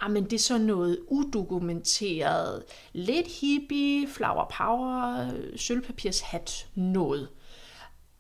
ah, 0.00 0.11
men 0.11 0.25
det 0.25 0.33
er 0.33 0.38
sådan 0.38 0.66
noget 0.66 0.99
udokumenteret, 1.09 2.64
lidt 2.92 3.26
hippie, 3.26 4.09
flower 4.09 4.54
power, 4.59 5.31
sølvpapirshat 5.57 6.66
noget. 6.75 7.28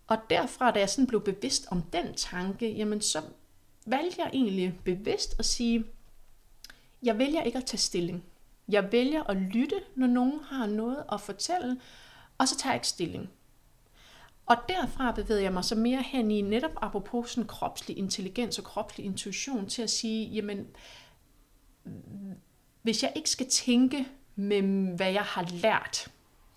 Og 0.06 0.18
derfra, 0.30 0.70
da 0.70 0.78
jeg 0.78 0.88
sådan 0.88 1.06
blev 1.06 1.24
bevidst 1.24 1.66
om 1.70 1.82
den 1.82 2.14
tanke, 2.14 2.70
jamen 2.70 3.00
så 3.00 3.20
valgte 3.86 4.22
jeg 4.22 4.30
egentlig 4.32 4.74
bevidst 4.84 5.38
at 5.38 5.44
sige, 5.44 5.84
jeg 7.02 7.18
vælger 7.18 7.42
ikke 7.42 7.58
at 7.58 7.64
tage 7.64 7.78
stilling. 7.78 8.24
Jeg 8.68 8.92
vælger 8.92 9.22
at 9.22 9.36
lytte, 9.36 9.76
når 9.94 10.06
nogen 10.06 10.40
har 10.44 10.66
noget 10.66 11.04
at 11.12 11.20
fortælle, 11.20 11.80
og 12.38 12.48
så 12.48 12.56
tager 12.56 12.72
jeg 12.72 12.76
ikke 12.76 12.88
stilling. 12.88 13.30
Og 14.52 14.58
derfra 14.68 15.12
bevæger 15.12 15.40
jeg 15.40 15.52
mig 15.52 15.64
så 15.64 15.74
mere 15.74 16.02
hen 16.02 16.30
i 16.30 16.40
netop 16.40 16.70
apropos 16.76 17.30
sådan 17.30 17.48
kropslig 17.48 17.98
intelligens 17.98 18.58
og 18.58 18.64
kropslig 18.64 19.06
intuition 19.06 19.68
til 19.68 19.82
at 19.82 19.90
sige, 19.90 20.26
jamen, 20.26 20.66
hvis 22.82 23.02
jeg 23.02 23.12
ikke 23.16 23.30
skal 23.30 23.48
tænke 23.48 24.08
med, 24.34 24.62
hvad 24.96 25.12
jeg 25.12 25.22
har 25.22 25.48
lært, 25.52 26.08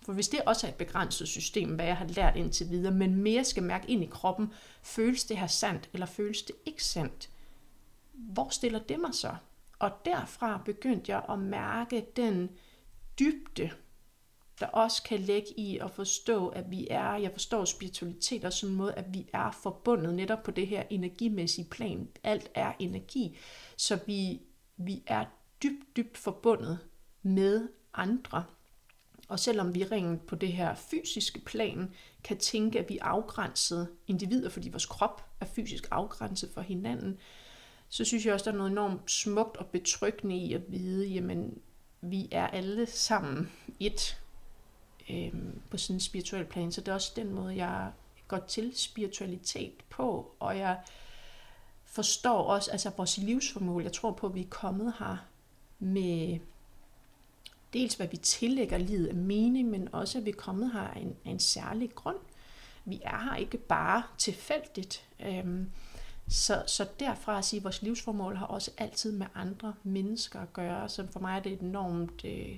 for 0.04 0.12
hvis 0.12 0.28
det 0.28 0.40
også 0.46 0.66
er 0.66 0.70
et 0.70 0.76
begrænset 0.76 1.28
system, 1.28 1.74
hvad 1.74 1.86
jeg 1.86 1.96
har 1.96 2.06
lært 2.06 2.36
indtil 2.36 2.70
videre, 2.70 2.94
men 2.94 3.14
mere 3.14 3.44
skal 3.44 3.62
mærke 3.62 3.90
ind 3.90 4.02
i 4.02 4.08
kroppen, 4.10 4.52
føles 4.82 5.24
det 5.24 5.38
her 5.38 5.46
sandt, 5.46 5.90
eller 5.92 6.06
føles 6.06 6.42
det 6.42 6.56
ikke 6.66 6.84
sandt? 6.84 7.30
Hvor 8.12 8.48
stiller 8.48 8.78
det 8.78 9.00
mig 9.00 9.14
så? 9.14 9.34
Og 9.78 9.90
derfra 10.04 10.62
begyndte 10.64 11.12
jeg 11.12 11.22
at 11.28 11.38
mærke 11.38 12.06
den 12.16 12.50
dybde, 13.18 13.70
der 14.60 14.66
også 14.66 15.02
kan 15.02 15.20
lægge 15.20 15.60
i 15.60 15.78
at 15.78 15.90
forstå, 15.90 16.48
at 16.48 16.70
vi 16.70 16.86
er, 16.90 17.16
jeg 17.16 17.32
forstår 17.32 17.64
spiritualitet 17.64 18.44
og 18.44 18.52
sådan 18.52 18.72
en 18.72 18.76
måde, 18.76 18.94
at 18.94 19.14
vi 19.14 19.26
er 19.32 19.50
forbundet 19.62 20.14
netop 20.14 20.42
på 20.42 20.50
det 20.50 20.66
her 20.66 20.82
energimæssige 20.90 21.68
plan. 21.70 22.08
Alt 22.24 22.50
er 22.54 22.72
energi, 22.78 23.38
så 23.76 23.98
vi, 24.06 24.40
vi 24.76 25.02
er 25.06 25.24
dybt, 25.62 25.96
dybt 25.96 26.18
forbundet 26.18 26.78
med 27.22 27.68
andre. 27.94 28.44
Og 29.28 29.38
selvom 29.38 29.74
vi 29.74 29.84
rent 29.84 30.26
på 30.26 30.34
det 30.34 30.52
her 30.52 30.74
fysiske 30.74 31.40
plan 31.40 31.92
kan 32.24 32.38
tænke, 32.38 32.78
at 32.78 32.88
vi 32.88 32.98
er 32.98 33.04
afgrænsede 33.04 33.88
individer, 34.06 34.48
fordi 34.48 34.68
vores 34.68 34.86
krop 34.86 35.24
er 35.40 35.46
fysisk 35.46 35.88
afgrænset 35.90 36.50
for 36.54 36.60
hinanden, 36.60 37.18
så 37.88 38.04
synes 38.04 38.26
jeg 38.26 38.34
også, 38.34 38.44
der 38.44 38.52
er 38.52 38.56
noget 38.56 38.70
enormt 38.70 39.10
smukt 39.10 39.56
og 39.56 39.66
betryggende 39.66 40.36
i 40.36 40.52
at 40.52 40.62
vide, 40.68 41.06
jamen, 41.06 41.58
vi 42.00 42.28
er 42.30 42.46
alle 42.46 42.86
sammen 42.86 43.52
et 43.80 44.20
øhm, 45.10 45.60
på 45.70 45.76
sådan 45.76 45.96
en 45.96 46.00
spirituel 46.00 46.44
plan. 46.44 46.72
Så 46.72 46.80
det 46.80 46.88
er 46.88 46.94
også 46.94 47.12
den 47.16 47.34
måde, 47.34 47.56
jeg 47.56 47.92
går 48.28 48.38
til 48.38 48.72
spiritualitet 48.76 49.74
på, 49.90 50.34
og 50.40 50.58
jeg 50.58 50.78
forstår 51.84 52.42
også 52.42 52.70
altså 52.70 52.90
vores 52.96 53.18
livsformål. 53.18 53.82
Jeg 53.82 53.92
tror 53.92 54.12
på, 54.12 54.26
at 54.26 54.34
vi 54.34 54.40
er 54.40 54.50
kommet 54.50 54.94
her 54.98 55.16
med 55.78 56.38
dels 57.72 57.94
hvad 57.94 58.06
vi 58.06 58.16
tillægger 58.16 58.78
livet 58.78 59.06
af 59.06 59.14
mening, 59.14 59.68
men 59.68 59.88
også 59.92 60.18
at 60.18 60.24
vi 60.24 60.30
er 60.30 60.34
kommet 60.34 60.72
her 60.72 60.80
af 60.80 61.00
en, 61.00 61.16
af 61.24 61.30
en 61.30 61.38
særlig 61.38 61.94
grund. 61.94 62.16
Vi 62.84 63.00
er 63.04 63.18
her 63.18 63.36
ikke 63.36 63.58
bare 63.58 64.02
tilfældigt. 64.18 65.04
Øhm, 65.20 65.70
så, 66.28 66.62
så 66.66 66.86
derfra 67.00 67.38
at 67.38 67.44
sige, 67.44 67.58
at 67.58 67.64
vores 67.64 67.82
livsformål 67.82 68.36
har 68.36 68.46
også 68.46 68.70
altid 68.78 69.12
med 69.12 69.26
andre 69.34 69.74
mennesker 69.82 70.40
at 70.40 70.52
gøre. 70.52 70.88
Så 70.88 71.06
for 71.12 71.20
mig 71.20 71.36
er 71.36 71.42
det 71.42 71.52
et 71.52 71.60
enormt 71.60 72.24
øh, 72.24 72.56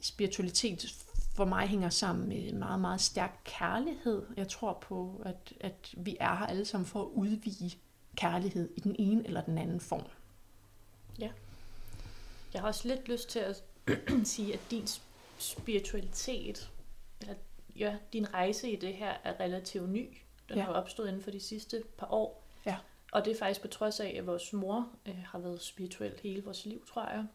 spiritualitet 0.00 1.03
for 1.34 1.44
mig 1.44 1.68
hænger 1.68 1.88
sammen 1.88 2.28
med 2.28 2.52
meget, 2.52 2.80
meget 2.80 3.00
stærk 3.00 3.40
kærlighed. 3.44 4.22
Jeg 4.36 4.48
tror 4.48 4.78
på, 4.80 5.22
at, 5.24 5.52
at 5.60 5.94
vi 5.96 6.16
er 6.20 6.36
her 6.36 6.46
alle 6.46 6.64
sammen 6.64 6.86
for 6.86 7.02
at 7.02 7.08
udvige 7.08 7.78
kærlighed 8.16 8.70
i 8.76 8.80
den 8.80 8.96
ene 8.98 9.26
eller 9.26 9.40
den 9.40 9.58
anden 9.58 9.80
form. 9.80 10.04
Ja. 11.18 11.30
Jeg 12.52 12.60
har 12.60 12.68
også 12.68 12.88
lidt 12.88 13.08
lyst 13.08 13.28
til 13.28 13.38
at 13.38 13.62
sige, 14.24 14.54
at 14.54 14.60
din 14.70 14.86
spiritualitet, 15.38 16.70
eller 17.20 17.34
ja, 17.76 17.96
din 18.12 18.34
rejse 18.34 18.70
i 18.70 18.76
det 18.76 18.94
her 18.94 19.14
er 19.24 19.40
relativt 19.40 19.88
ny. 19.88 20.18
Den 20.48 20.56
ja. 20.56 20.64
har 20.64 20.72
opstået 20.72 21.08
inden 21.08 21.22
for 21.22 21.30
de 21.30 21.40
sidste 21.40 21.82
par 21.98 22.06
år. 22.10 22.44
Ja. 22.66 22.76
Og 23.12 23.24
det 23.24 23.32
er 23.32 23.38
faktisk 23.38 23.60
på 23.60 23.68
trods 23.68 24.00
af, 24.00 24.14
at 24.18 24.26
vores 24.26 24.52
mor 24.52 24.88
øh, 25.06 25.18
har 25.26 25.38
været 25.38 25.62
spirituel 25.62 26.20
hele 26.22 26.44
vores 26.44 26.66
liv, 26.66 26.86
tror 26.86 27.08
jeg. 27.08 27.26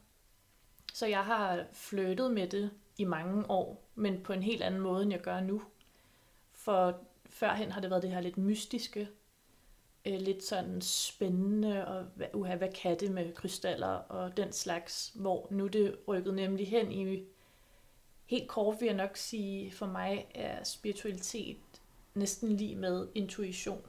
Så 0.93 1.05
jeg 1.05 1.25
har 1.25 1.65
flyttet 1.73 2.31
med 2.31 2.47
det 2.47 2.71
i 2.99 3.03
mange 3.03 3.49
år, 3.49 3.89
men 3.95 4.23
på 4.23 4.33
en 4.33 4.43
helt 4.43 4.61
anden 4.61 4.81
måde, 4.81 5.03
end 5.03 5.11
jeg 5.11 5.21
gør 5.21 5.39
nu. 5.39 5.61
For 6.51 6.99
førhen 7.25 7.71
har 7.71 7.81
det 7.81 7.89
været 7.89 8.03
det 8.03 8.11
her 8.11 8.21
lidt 8.21 8.37
mystiske, 8.37 9.09
øh, 10.05 10.19
lidt 10.19 10.43
sådan 10.43 10.81
spændende, 10.81 11.87
og 11.87 12.05
uha, 12.33 12.55
hvad 12.55 12.73
kan 12.73 12.99
det 12.99 13.11
med 13.11 13.33
krystaller 13.33 13.87
og 13.87 14.37
den 14.37 14.51
slags, 14.51 15.11
hvor 15.15 15.47
nu 15.51 15.67
det 15.67 15.95
rykket 16.07 16.33
nemlig 16.33 16.67
hen 16.67 16.91
i, 16.91 17.23
helt 18.25 18.47
kort 18.47 18.75
vil 18.79 18.85
jeg 18.85 18.95
nok 18.95 19.17
sige, 19.17 19.71
for 19.71 19.85
mig 19.85 20.27
er 20.35 20.63
spiritualitet 20.63 21.57
næsten 22.13 22.51
lige 22.51 22.75
med 22.75 23.07
intuition. 23.15 23.81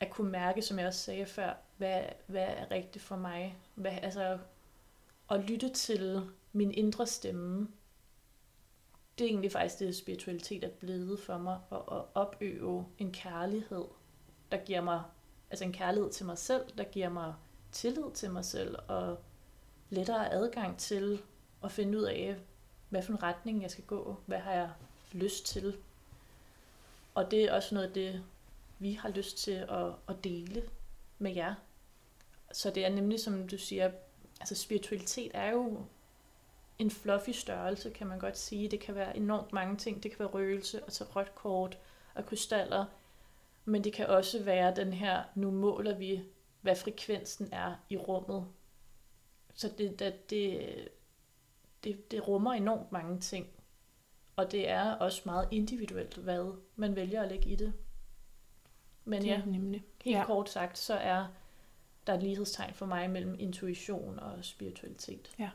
At 0.00 0.10
kunne 0.10 0.30
mærke, 0.30 0.62
som 0.62 0.78
jeg 0.78 0.86
også 0.86 1.00
sagde 1.00 1.26
før, 1.26 1.54
hvad, 1.76 2.02
hvad 2.26 2.46
er 2.48 2.70
rigtigt 2.70 3.04
for 3.04 3.16
mig. 3.16 3.58
Hvad, 3.74 3.92
altså, 4.02 4.38
at 5.30 5.40
lytte 5.40 5.68
til 5.68 6.30
min 6.52 6.72
indre 6.72 7.06
stemme, 7.06 7.68
det 9.18 9.24
er 9.24 9.28
egentlig 9.28 9.52
faktisk 9.52 9.78
det, 9.78 9.96
spiritualitet 9.96 10.64
er 10.64 10.68
blevet 10.68 11.20
for 11.20 11.38
mig, 11.38 11.58
at, 11.72 11.78
at 11.92 12.02
opøve 12.14 12.86
en 12.98 13.12
kærlighed, 13.12 13.84
der 14.52 14.56
giver 14.56 14.80
mig, 14.80 15.02
altså 15.50 15.64
en 15.64 15.72
kærlighed 15.72 16.10
til 16.10 16.26
mig 16.26 16.38
selv, 16.38 16.62
der 16.78 16.84
giver 16.84 17.08
mig 17.08 17.34
tillid 17.72 18.12
til 18.14 18.30
mig 18.30 18.44
selv, 18.44 18.76
og 18.88 19.18
lettere 19.90 20.32
adgang 20.32 20.78
til 20.78 21.22
at 21.64 21.72
finde 21.72 21.98
ud 21.98 22.02
af, 22.02 22.36
hvad 22.88 23.02
for 23.02 23.12
en 23.12 23.22
retning 23.22 23.62
jeg 23.62 23.70
skal 23.70 23.84
gå, 23.84 24.16
hvad 24.26 24.38
har 24.38 24.52
jeg 24.52 24.70
lyst 25.12 25.46
til. 25.46 25.76
Og 27.14 27.30
det 27.30 27.44
er 27.44 27.52
også 27.52 27.74
noget 27.74 27.88
af 27.88 27.94
det, 27.94 28.24
vi 28.78 28.92
har 28.92 29.08
lyst 29.08 29.38
til 29.38 29.52
at, 29.52 29.92
at 30.08 30.24
dele 30.24 30.62
med 31.18 31.34
jer. 31.34 31.54
Så 32.52 32.70
det 32.70 32.84
er 32.84 32.88
nemlig, 32.88 33.20
som 33.20 33.48
du 33.48 33.58
siger, 33.58 33.90
altså 34.40 34.54
spiritualitet 34.54 35.30
er 35.34 35.50
jo 35.50 35.84
en 36.78 36.90
fluffy 36.90 37.30
størrelse, 37.30 37.90
kan 37.90 38.06
man 38.06 38.18
godt 38.18 38.38
sige. 38.38 38.68
Det 38.68 38.80
kan 38.80 38.94
være 38.94 39.16
enormt 39.16 39.52
mange 39.52 39.76
ting. 39.76 40.02
Det 40.02 40.10
kan 40.10 40.18
være 40.18 40.28
røgelse 40.28 40.84
og 40.84 40.92
så 40.92 41.04
rødt 41.04 41.34
kort 41.34 41.78
og 42.14 42.26
krystaller. 42.26 42.84
Men 43.64 43.84
det 43.84 43.92
kan 43.92 44.06
også 44.06 44.42
være 44.42 44.76
den 44.76 44.92
her, 44.92 45.22
nu 45.34 45.50
måler 45.50 45.98
vi, 45.98 46.22
hvad 46.60 46.76
frekvensen 46.76 47.48
er 47.52 47.74
i 47.88 47.96
rummet. 47.96 48.46
Så 49.54 49.70
det, 49.78 49.98
det, 49.98 50.30
det, 50.30 50.88
det, 51.84 52.10
det 52.10 52.28
rummer 52.28 52.52
enormt 52.52 52.92
mange 52.92 53.20
ting. 53.20 53.46
Og 54.36 54.52
det 54.52 54.68
er 54.68 54.92
også 54.92 55.22
meget 55.24 55.48
individuelt, 55.50 56.16
hvad 56.16 56.54
man 56.76 56.96
vælger 56.96 57.22
at 57.22 57.28
lægge 57.28 57.50
i 57.50 57.56
det. 57.56 57.72
Men 59.04 59.22
det 59.22 59.28
ja, 59.28 59.42
nemlig. 59.44 59.84
helt 60.04 60.16
ja. 60.16 60.24
kort 60.24 60.50
sagt, 60.50 60.78
så 60.78 60.94
er 60.94 61.26
der 62.06 62.14
et 62.14 62.22
lighedstegn 62.22 62.74
for 62.74 62.86
mig 62.86 63.10
mellem 63.10 63.36
intuition 63.38 64.18
og 64.18 64.44
spiritualitet. 64.44 65.34
Ja. 65.38 65.50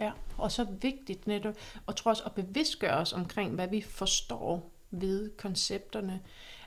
Ja, 0.00 0.10
og 0.38 0.52
så 0.52 0.66
vigtigt 0.80 1.26
netop, 1.26 1.54
og 1.86 1.96
tror 1.96 2.10
også 2.10 2.22
at 2.26 2.32
bevidstgøre 2.32 2.96
os 2.96 3.12
omkring, 3.12 3.54
hvad 3.54 3.68
vi 3.68 3.80
forstår 3.80 4.70
ved 4.90 5.30
koncepterne. 5.36 6.20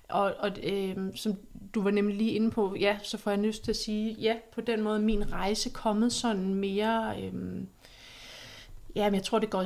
Og, 0.09 0.33
og 0.39 0.51
øh, 0.63 0.97
som 1.15 1.37
du 1.75 1.81
var 1.81 1.91
nemlig 1.91 2.17
lige 2.17 2.31
inde 2.31 2.51
på, 2.51 2.75
ja, 2.79 2.97
så 3.03 3.17
får 3.17 3.31
jeg 3.31 3.39
lyst 3.39 3.63
til 3.63 3.71
at 3.71 3.77
sige, 3.77 4.13
ja, 4.13 4.35
på 4.53 4.61
den 4.61 4.81
måde 4.81 4.99
min 4.99 5.31
rejse 5.31 5.69
kommet 5.69 6.13
sådan 6.13 6.53
mere, 6.55 7.21
øh, 7.21 7.33
ja, 8.95 9.09
men 9.09 9.15
jeg 9.15 9.23
tror 9.23 9.39
det 9.39 9.49
går 9.49 9.65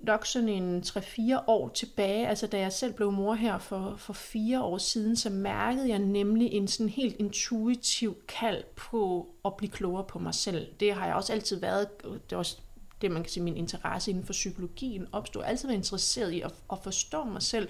nok 0.00 0.26
sådan 0.26 0.48
en 0.48 0.82
3-4 0.86 1.44
år 1.46 1.68
tilbage, 1.68 2.28
altså 2.28 2.46
da 2.46 2.58
jeg 2.58 2.72
selv 2.72 2.92
blev 2.92 3.12
mor 3.12 3.34
her 3.34 3.58
for, 3.58 3.94
for 3.96 4.12
fire 4.12 4.62
år 4.62 4.78
siden, 4.78 5.16
så 5.16 5.30
mærkede 5.30 5.88
jeg 5.88 5.98
nemlig 5.98 6.52
en 6.52 6.68
sådan 6.68 6.88
helt 6.88 7.16
intuitiv 7.18 8.16
kald 8.28 8.64
på 8.76 9.28
at 9.44 9.56
blive 9.56 9.70
klogere 9.70 10.04
på 10.04 10.18
mig 10.18 10.34
selv. 10.34 10.66
Det 10.80 10.94
har 10.94 11.06
jeg 11.06 11.14
også 11.14 11.32
altid 11.32 11.60
været, 11.60 11.88
det 12.02 12.32
er 12.32 12.36
også 12.36 12.58
det, 13.02 13.10
man 13.10 13.22
kan 13.22 13.30
sige, 13.30 13.42
min 13.42 13.56
interesse 13.56 14.10
inden 14.10 14.24
for 14.24 14.32
psykologien 14.32 15.06
opstod. 15.12 15.42
Jeg 15.42 15.46
har 15.46 15.50
altid 15.50 15.68
været 15.68 15.78
interesseret 15.78 16.32
i 16.32 16.40
at, 16.40 16.54
at 16.72 16.78
forstå 16.82 17.24
mig 17.24 17.42
selv, 17.42 17.68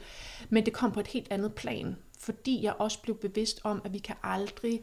men 0.49 0.65
det 0.65 0.73
kom 0.73 0.93
på 0.93 1.01
et 1.01 1.07
helt 1.07 1.27
andet 1.31 1.55
plan, 1.55 1.97
fordi 2.19 2.63
jeg 2.63 2.75
også 2.79 3.03
blev 3.03 3.17
bevidst 3.17 3.61
om, 3.65 3.83
at 3.85 3.93
vi 3.93 3.99
kan 3.99 4.17
aldrig 4.23 4.81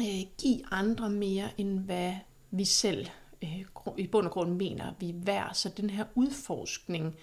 øh, 0.00 0.06
give 0.38 0.60
andre 0.70 1.10
mere, 1.10 1.48
end 1.58 1.78
hvad 1.78 2.14
vi 2.50 2.64
selv 2.64 3.06
øh, 3.42 3.64
i 3.98 4.06
bund 4.06 4.26
og 4.26 4.32
grund 4.32 4.54
mener, 4.54 4.92
vi 5.00 5.10
er 5.10 5.14
værd. 5.14 5.54
Så 5.54 5.68
den 5.68 5.90
her 5.90 6.04
udforskning 6.14 7.16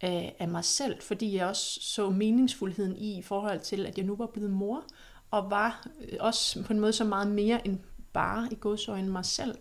af, 0.00 0.36
af 0.38 0.48
mig 0.48 0.64
selv, 0.64 1.02
fordi 1.02 1.36
jeg 1.36 1.46
også 1.46 1.80
så 1.80 2.10
meningsfuldheden 2.10 2.96
i, 2.96 3.18
i 3.18 3.22
forhold 3.22 3.60
til, 3.60 3.86
at 3.86 3.98
jeg 3.98 4.06
nu 4.06 4.16
var 4.16 4.26
blevet 4.26 4.50
mor, 4.50 4.84
og 5.30 5.50
var 5.50 5.88
øh, 6.00 6.16
også 6.20 6.62
på 6.62 6.72
en 6.72 6.80
måde 6.80 6.92
så 6.92 7.04
meget 7.04 7.28
mere 7.28 7.66
end 7.66 7.78
bare 8.12 8.48
i 8.52 8.56
godsøjne 8.60 9.10
mig 9.10 9.24
selv. 9.24 9.58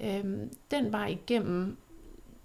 Øhm, 0.00 0.52
den 0.70 0.92
var 0.92 1.06
igennem 1.06 1.76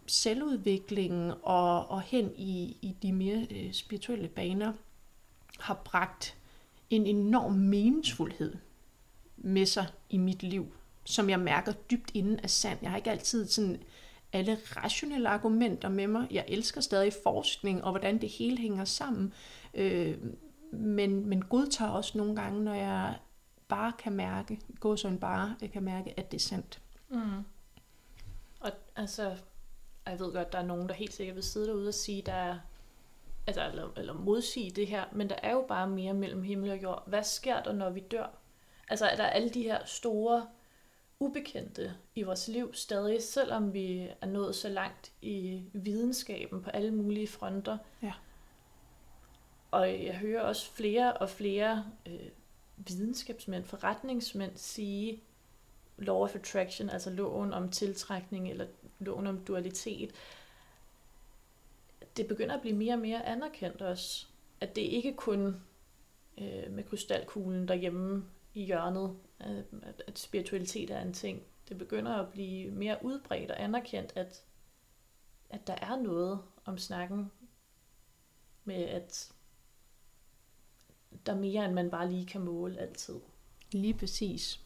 selvudviklingen 0.08 1.34
og, 1.44 1.90
og 1.90 2.02
hen 2.02 2.32
i, 2.36 2.78
i 2.82 2.96
de 3.02 3.14
mere 3.14 3.48
øh, 3.52 3.74
spirituelle 3.74 4.28
baner, 4.28 4.74
har 5.60 5.82
bragt 5.86 6.38
en 6.90 7.06
enorm 7.06 7.54
meningsfuldhed 7.54 8.56
med 9.38 9.66
sig 9.66 9.88
i 10.10 10.18
mit 10.18 10.44
liv, 10.44 10.74
som 11.08 11.30
jeg 11.30 11.40
mærker 11.40 11.72
dybt 11.72 12.12
inden 12.14 12.40
er 12.44 12.48
sand. 12.48 12.80
Jeg 12.82 12.90
har 12.90 12.98
ikke 12.98 13.12
altid 13.12 13.48
sådan 13.48 13.84
alle 14.34 14.58
rationelle 14.76 15.30
argumenter 15.30 15.90
med 15.90 16.08
mig. 16.08 16.28
Jeg 16.32 16.46
elsker 16.48 16.82
stadig 16.82 17.14
forskning 17.24 17.84
og 17.84 17.92
hvordan 17.92 18.22
det 18.22 18.30
hele 18.30 18.58
hænger 18.58 18.86
sammen. 18.86 19.34
Øh, 19.74 20.18
men, 20.72 21.30
men 21.30 21.42
godtager 21.42 21.92
også 21.92 22.18
nogle 22.18 22.36
gange, 22.36 22.64
når 22.64 22.74
jeg 22.74 23.16
bare 23.68 23.94
kan 24.00 24.14
mærke, 24.14 24.60
gå 24.80 24.96
sådan 24.96 25.20
bare, 25.20 25.56
jeg 25.62 25.72
kan 25.72 25.84
mærke, 25.84 26.14
at 26.20 26.32
det 26.32 26.38
er 26.38 26.42
sandt. 26.42 26.82
Mm. 27.10 27.44
Og 28.60 28.72
altså, 28.96 29.36
jeg 30.06 30.20
ved 30.20 30.34
godt, 30.34 30.52
der 30.52 30.60
er 30.60 30.66
nogen, 30.66 30.90
der 30.90 30.94
helt 30.94 31.14
sikkert 31.14 31.36
vil 31.36 31.44
sidde 31.44 31.68
derude 31.68 31.88
og 31.88 31.94
sige, 31.94 32.22
der 32.22 32.34
er, 32.34 32.60
altså, 33.48 33.70
eller, 33.70 33.90
eller 33.98 34.14
modsige 34.14 34.72
det 34.72 34.88
her, 34.88 35.04
men 35.12 35.30
der 35.30 35.36
er 35.44 35.52
jo 35.52 35.66
bare 35.68 35.88
mere 35.88 36.14
mellem 36.14 36.44
himmel 36.44 36.72
og 36.72 36.84
jord. 36.84 37.04
Hvad 37.08 37.24
sker 37.24 37.64
der, 37.64 37.74
når 37.74 37.90
vi 37.90 38.00
dør? 38.00 38.28
Altså, 38.90 39.06
er 39.06 39.16
der 39.16 39.26
alle 39.26 39.50
de 39.50 39.64
her 39.64 39.86
store 39.86 40.48
ubekendte 41.20 41.94
i 42.16 42.24
vores 42.24 42.48
liv 42.48 42.74
stadig, 42.74 43.24
selvom 43.24 43.74
vi 43.74 44.10
er 44.22 44.26
nået 44.26 44.56
så 44.56 44.70
langt 44.70 45.12
i 45.22 45.64
videnskaben 45.74 46.62
på 46.62 46.70
alle 46.70 46.92
mulige 46.92 47.28
fronter. 47.28 47.78
Ja. 48.02 48.14
Og 49.72 50.06
jeg 50.06 50.16
hører 50.16 50.42
også 50.42 50.72
flere 50.72 51.14
og 51.14 51.30
flere 51.30 51.86
øh, 52.06 52.30
videnskabsmænd, 52.78 53.64
forretningsmænd 53.64 54.52
sige, 54.56 55.24
law 55.98 56.24
of 56.24 56.36
attraction, 56.36 56.90
altså 56.90 57.10
loven 57.10 57.54
om 57.54 57.72
tiltrækning 57.72 58.50
eller 58.50 58.68
loven 59.00 59.28
om 59.28 59.46
dualitet, 59.46 60.12
det 62.18 62.28
begynder 62.28 62.56
at 62.56 62.62
blive 62.62 62.76
mere 62.76 62.94
og 62.94 63.00
mere 63.00 63.26
anerkendt 63.26 63.82
også. 63.82 64.28
At 64.62 64.76
det 64.76 64.82
ikke 64.82 65.14
kun 65.14 65.62
øh, 66.38 66.72
med 66.72 66.84
krystalkuglen 66.84 67.68
derhjemme 67.68 68.26
i 68.58 68.66
hjørnet, 68.66 69.16
at, 69.40 69.66
at 70.08 70.20
spiritualitet 70.20 70.92
er 70.92 71.02
en 71.02 71.14
ting. 71.14 71.44
Det 71.70 71.78
begynder 71.78 72.16
at 72.16 72.30
blive 72.30 72.72
mere 72.72 72.98
udbredt 73.02 73.52
og 73.52 73.64
anerkendt, 73.64 74.14
at, 74.16 74.44
at 75.50 75.68
der 75.68 75.76
er 75.82 75.96
noget 75.96 76.40
om 76.66 76.78
snakken 76.78 77.32
med, 78.64 78.84
at 78.84 79.32
der 81.26 81.32
er 81.34 81.38
mere, 81.38 81.66
end 81.66 81.74
man 81.74 81.90
bare 81.90 82.12
lige 82.12 82.26
kan 82.26 82.42
måle 82.42 82.80
altid. 82.80 83.16
Lige 83.72 83.94
præcis. 83.94 84.62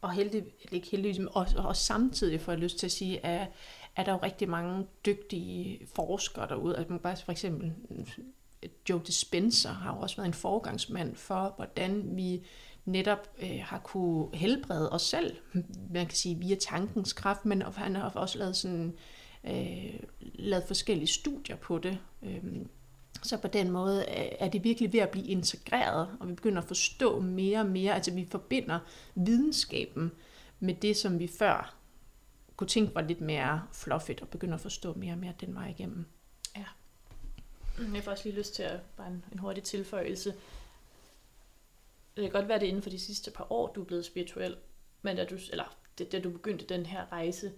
Og 0.00 0.12
heldig, 0.12 0.44
ikke 0.72 0.90
heldigvis, 0.90 1.26
og, 1.30 1.46
og 1.56 1.76
samtidig 1.76 2.40
får 2.40 2.52
jeg 2.52 2.60
lyst 2.60 2.78
til 2.78 2.86
at 2.86 2.92
sige, 2.92 3.26
at 3.26 3.48
er 3.96 4.04
der 4.04 4.12
jo 4.12 4.18
rigtig 4.22 4.48
mange 4.48 4.86
dygtige 5.06 5.86
forskere 5.86 6.48
derude. 6.48 6.76
At 6.76 6.90
man 6.90 6.98
bare 6.98 7.16
for 7.16 7.32
eksempel 7.32 7.74
Joe 8.88 9.02
Dispenza 9.06 9.68
har 9.68 9.94
jo 9.94 10.00
også 10.00 10.16
været 10.16 10.26
en 10.26 10.34
forgangsmand 10.34 11.16
for, 11.16 11.52
hvordan 11.56 12.16
vi 12.16 12.46
netop 12.90 13.28
øh, 13.42 13.60
har 13.62 13.78
kunne 13.78 14.28
helbrede 14.34 14.90
os 14.90 15.02
selv, 15.02 15.36
man 15.90 16.06
kan 16.06 16.16
sige 16.16 16.38
via 16.38 16.54
tankens 16.54 17.12
kraft, 17.12 17.44
men 17.44 17.62
han 17.62 17.96
har 17.96 18.10
også 18.10 18.38
lavet 18.38 18.56
sådan 18.56 18.94
øh, 19.44 20.00
lavet 20.20 20.64
forskellige 20.66 21.08
studier 21.08 21.56
på 21.56 21.78
det. 21.78 21.98
Øh, 22.22 22.44
så 23.22 23.36
på 23.36 23.48
den 23.48 23.70
måde 23.70 23.98
øh, 23.98 24.26
er 24.38 24.48
det 24.48 24.64
virkelig 24.64 24.92
ved 24.92 25.00
at 25.00 25.10
blive 25.10 25.26
integreret, 25.26 26.08
og 26.20 26.28
vi 26.28 26.34
begynder 26.34 26.62
at 26.62 26.68
forstå 26.68 27.20
mere 27.20 27.60
og 27.60 27.66
mere, 27.66 27.94
altså 27.94 28.14
vi 28.14 28.26
forbinder 28.30 28.78
videnskaben 29.14 30.12
med 30.60 30.74
det, 30.74 30.96
som 30.96 31.18
vi 31.18 31.26
før 31.26 31.76
kunne 32.56 32.68
tænke 32.68 32.94
var 32.94 33.00
lidt 33.00 33.20
mere 33.20 33.62
fluffigt, 33.72 34.20
og 34.20 34.28
begynder 34.28 34.54
at 34.54 34.60
forstå 34.60 34.94
mere 34.94 35.12
og 35.12 35.18
mere 35.18 35.32
den 35.40 35.54
vej 35.54 35.68
igennem. 35.68 36.04
Ja. 36.56 36.64
Mm, 37.78 37.94
jeg 37.94 38.04
får 38.04 38.10
også 38.10 38.24
lige 38.24 38.38
lyst 38.38 38.54
til 38.54 38.62
at 38.62 38.80
bare 38.96 39.08
en, 39.08 39.24
en 39.32 39.38
hurtig 39.38 39.62
tilføjelse. 39.62 40.34
Det 42.20 42.30
kan 42.30 42.40
godt 42.40 42.48
være, 42.48 42.58
det 42.58 42.66
inden 42.66 42.82
for 42.82 42.90
de 42.90 42.98
sidste 42.98 43.30
par 43.30 43.52
år, 43.52 43.72
du 43.72 43.80
er 43.80 43.84
blevet 43.84 44.04
spirituel, 44.04 44.56
men 45.02 45.16
da 45.16 45.24
du, 45.24 45.36
eller 45.50 45.76
da 46.12 46.20
du 46.20 46.30
begyndte 46.30 46.64
den 46.64 46.86
her 46.86 47.12
rejse, 47.12 47.52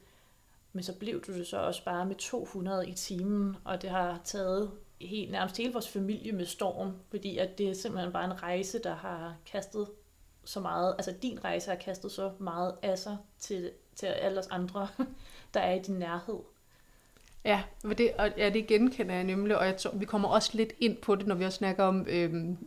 men 0.73 0.85
så 0.85 0.99
blev 0.99 1.21
du 1.21 1.33
det 1.33 1.47
så 1.47 1.57
også 1.57 1.85
bare 1.85 2.07
med 2.07 2.17
200 2.17 2.89
i 2.89 2.93
timen, 2.93 3.57
og 3.65 3.83
det 3.83 3.91
har 3.91 4.21
taget 4.25 4.71
helt, 5.01 5.31
nærmest 5.31 5.57
hele 5.57 5.73
vores 5.73 5.89
familie 5.89 6.33
med 6.33 6.47
storm, 6.47 6.93
fordi 7.11 7.39
at 7.39 7.59
det 7.59 7.69
er 7.69 7.75
simpelthen 7.75 8.13
bare 8.13 8.25
en 8.25 8.43
rejse, 8.43 8.79
der 8.79 8.95
har 8.95 9.37
kastet 9.47 9.89
så 10.45 10.61
meget, 10.61 10.95
altså 10.99 11.15
din 11.23 11.45
rejse 11.45 11.71
har 11.71 11.77
kastet 11.77 12.13
så 12.13 12.33
meget 12.39 12.75
af 12.83 12.99
sig 12.99 13.17
til, 13.39 13.71
til 13.97 14.07
alle 14.07 14.39
os 14.39 14.47
andre, 14.47 14.89
der 15.55 15.61
er 15.61 15.75
i 15.75 15.79
din 15.79 15.95
nærhed. 15.95 16.39
Ja, 17.45 17.63
det, 17.99 18.13
og 18.19 18.31
ja, 18.37 18.51
det 18.51 18.67
genkender 18.67 19.15
jeg 19.15 19.25
nemlig, 19.25 19.59
og 19.59 19.67
jeg 19.67 19.77
tror, 19.77 19.91
vi 19.91 20.05
kommer 20.05 20.29
også 20.29 20.51
lidt 20.55 20.73
ind 20.81 20.97
på 20.97 21.15
det, 21.15 21.27
når 21.27 21.35
vi 21.35 21.45
også 21.45 21.59
snakker 21.59 21.85
om 21.85 22.07
øhm, 22.09 22.59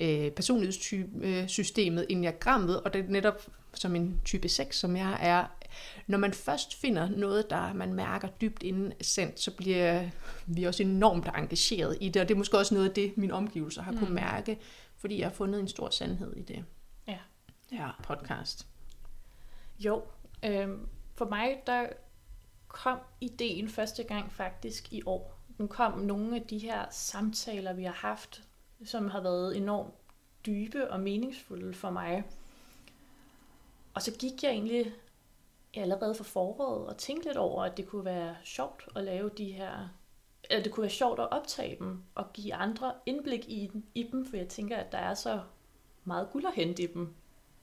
øh, 0.00 0.30
personlighedssystemet, 0.30 2.06
enagrammet, 2.08 2.80
og 2.82 2.92
det 2.92 3.04
er 3.04 3.08
netop 3.08 3.46
som 3.74 3.96
en 3.96 4.20
type 4.24 4.48
6, 4.48 4.78
som 4.78 4.96
jeg 4.96 5.18
er, 5.20 5.44
når 6.06 6.18
man 6.18 6.32
først 6.32 6.80
finder 6.80 7.08
noget, 7.08 7.50
der 7.50 7.72
man 7.72 7.94
mærker 7.94 8.28
dybt 8.28 8.62
inden 8.62 8.92
sendt, 9.00 9.40
så 9.40 9.50
bliver 9.50 10.08
vi 10.46 10.64
også 10.64 10.82
enormt 10.82 11.28
engageret 11.36 11.98
i 12.00 12.08
det, 12.08 12.22
og 12.22 12.28
det 12.28 12.34
er 12.34 12.38
måske 12.38 12.58
også 12.58 12.74
noget 12.74 12.88
af 12.88 12.94
det, 12.94 13.16
mine 13.16 13.34
omgivelser 13.34 13.82
har 13.82 13.92
mm. 13.92 13.98
kunne 13.98 14.14
mærke, 14.14 14.58
fordi 14.96 15.18
jeg 15.18 15.26
har 15.26 15.34
fundet 15.34 15.60
en 15.60 15.68
stor 15.68 15.90
sandhed 15.90 16.36
i 16.36 16.42
det. 16.42 16.64
Ja. 17.08 17.18
Ja, 17.72 17.90
podcast. 18.02 18.66
Jo, 19.78 20.02
øh, 20.44 20.68
for 21.14 21.24
mig, 21.24 21.62
der 21.66 21.86
kom 22.68 22.98
ideen 23.20 23.68
første 23.68 24.02
gang 24.02 24.32
faktisk 24.32 24.92
i 24.92 25.02
år. 25.06 25.40
Den 25.58 25.68
kom 25.68 25.98
nogle 25.98 26.36
af 26.36 26.42
de 26.42 26.58
her 26.58 26.84
samtaler, 26.90 27.72
vi 27.72 27.84
har 27.84 27.92
haft, 27.92 28.42
som 28.84 29.08
har 29.08 29.20
været 29.20 29.56
enormt 29.56 29.94
dybe 30.46 30.90
og 30.90 31.00
meningsfulde 31.00 31.74
for 31.74 31.90
mig. 31.90 32.24
Og 33.94 34.02
så 34.02 34.12
gik 34.12 34.42
jeg 34.42 34.50
egentlig 34.50 34.92
allerede 35.74 36.14
for 36.14 36.24
foråret 36.24 36.86
og 36.86 36.96
tænkte 36.96 37.28
lidt 37.28 37.36
over, 37.36 37.64
at 37.64 37.76
det 37.76 37.88
kunne 37.88 38.04
være 38.04 38.36
sjovt 38.44 38.88
at 38.96 39.04
lave 39.04 39.30
de 39.38 39.52
her, 39.52 39.88
at 40.50 40.64
det 40.64 40.72
kunne 40.72 40.82
være 40.82 40.90
sjovt 40.90 41.20
at 41.20 41.30
optage 41.30 41.76
dem 41.78 42.02
og 42.14 42.32
give 42.32 42.54
andre 42.54 42.92
indblik 43.06 43.48
i, 43.48 43.70
i 43.94 44.02
dem, 44.02 44.26
for 44.26 44.36
jeg 44.36 44.48
tænker, 44.48 44.76
at 44.76 44.92
der 44.92 44.98
er 44.98 45.14
så 45.14 45.40
meget 46.04 46.28
guld 46.32 46.46
at 46.46 46.54
hente 46.54 46.82
i 46.82 46.86
dem, 46.86 47.14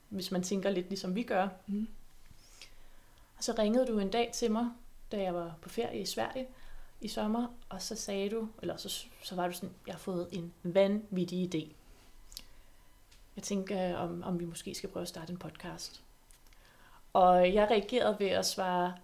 hvis 0.09 0.31
man 0.31 0.43
tænker 0.43 0.69
lidt 0.69 0.89
ligesom 0.89 1.15
vi 1.15 1.23
gør. 1.23 1.47
Mm. 1.67 1.87
Og 3.37 3.43
så 3.43 3.55
ringede 3.59 3.87
du 3.87 3.99
en 3.99 4.09
dag 4.09 4.31
til 4.33 4.51
mig, 4.51 4.69
da 5.11 5.21
jeg 5.21 5.33
var 5.33 5.55
på 5.61 5.69
ferie 5.69 6.01
i 6.01 6.05
Sverige 6.05 6.47
i 7.03 7.07
sommer, 7.07 7.47
og 7.69 7.81
så 7.81 7.95
sagde 7.95 8.29
du, 8.29 8.49
eller 8.61 8.77
så, 8.77 9.05
så 9.23 9.35
var 9.35 9.47
du 9.47 9.53
sådan, 9.53 9.75
jeg 9.87 9.93
har 9.93 9.99
fået 9.99 10.27
en 10.31 10.53
vanvittig 10.63 11.55
idé. 11.55 11.73
Jeg 13.35 13.43
tænker, 13.43 13.97
om, 13.97 14.23
om 14.23 14.39
vi 14.39 14.45
måske 14.45 14.75
skal 14.75 14.89
prøve 14.89 15.01
at 15.01 15.07
starte 15.07 15.31
en 15.31 15.39
podcast. 15.39 16.03
Og 17.13 17.53
jeg 17.53 17.69
reagerede 17.71 18.15
ved 18.19 18.27
at 18.27 18.45
svare, 18.45 18.95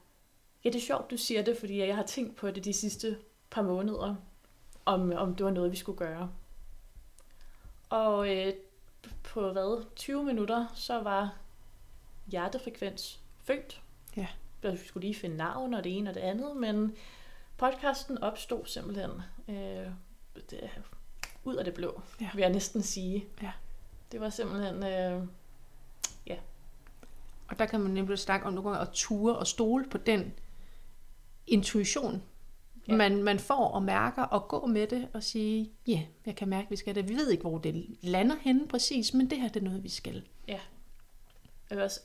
ja, 0.63 0.69
det 0.69 0.75
er 0.75 0.85
sjovt, 0.85 1.11
du 1.11 1.17
siger 1.17 1.41
det, 1.41 1.57
fordi 1.57 1.77
jeg 1.79 1.95
har 1.95 2.03
tænkt 2.03 2.35
på 2.35 2.51
det 2.51 2.65
de 2.65 2.73
sidste 2.73 3.17
par 3.49 3.61
måneder, 3.61 4.15
om, 4.85 5.11
om 5.15 5.35
det 5.35 5.45
var 5.45 5.51
noget, 5.51 5.71
vi 5.71 5.77
skulle 5.77 5.97
gøre. 5.97 6.31
Og 7.89 8.35
øh, 8.37 8.53
på 9.23 9.51
hvad, 9.51 9.85
20 9.95 10.23
minutter, 10.23 10.67
så 10.75 11.01
var 11.01 11.35
hjertefrekvens 12.27 13.19
født. 13.43 13.81
Ja. 14.17 14.27
Vi 14.61 14.77
skulle 14.85 15.07
lige 15.07 15.15
finde 15.15 15.37
navn 15.37 15.73
og 15.73 15.83
det 15.83 15.97
ene 15.97 16.09
og 16.09 16.13
det 16.13 16.21
andet, 16.21 16.57
men 16.57 16.95
podcasten 17.59 18.17
opstod 18.17 18.65
simpelthen 18.65 19.11
øh, 19.47 19.87
det, 20.49 20.69
ud 21.43 21.55
af 21.55 21.65
det 21.65 21.73
blå, 21.73 22.01
ja. 22.21 22.29
vil 22.33 22.41
jeg 22.41 22.49
næsten 22.49 22.81
sige. 22.81 23.25
Ja. 23.41 23.51
Det 24.11 24.21
var 24.21 24.29
simpelthen, 24.29 24.75
øh, 24.83 25.27
ja, 26.27 26.35
og 27.49 27.59
der 27.59 27.65
kan 27.65 27.79
man 27.79 27.91
nemlig 27.91 28.19
snakke 28.19 28.45
om 28.45 28.53
nogle 28.53 28.69
gange 28.69 28.81
at 28.81 28.89
ture 28.93 29.35
og 29.37 29.47
stole 29.47 29.89
på 29.89 29.97
den 29.97 30.33
intuition, 31.47 32.23
ja. 32.87 32.95
man, 32.95 33.23
man 33.23 33.39
får 33.39 33.67
og 33.67 33.83
mærker, 33.83 34.23
og 34.23 34.47
gå 34.47 34.65
med 34.65 34.87
det 34.87 35.07
og 35.13 35.23
sige, 35.23 35.71
ja, 35.87 35.91
yeah, 35.91 36.03
jeg 36.25 36.35
kan 36.35 36.49
mærke, 36.49 36.65
at 36.65 36.71
vi 36.71 36.75
skal 36.75 36.95
det. 36.95 37.09
Vi 37.09 37.13
ved 37.13 37.29
ikke, 37.29 37.41
hvor 37.41 37.57
det 37.57 37.97
lander 38.01 38.35
henne 38.41 38.67
præcis, 38.67 39.13
men 39.13 39.29
det 39.29 39.41
her 39.41 39.47
det 39.47 39.59
er 39.59 39.63
noget, 39.63 39.83
vi 39.83 39.89
skal. 39.89 40.23
Ja. 40.47 40.59
Jeg 41.69 41.77
vil 41.77 41.83
også 41.83 41.99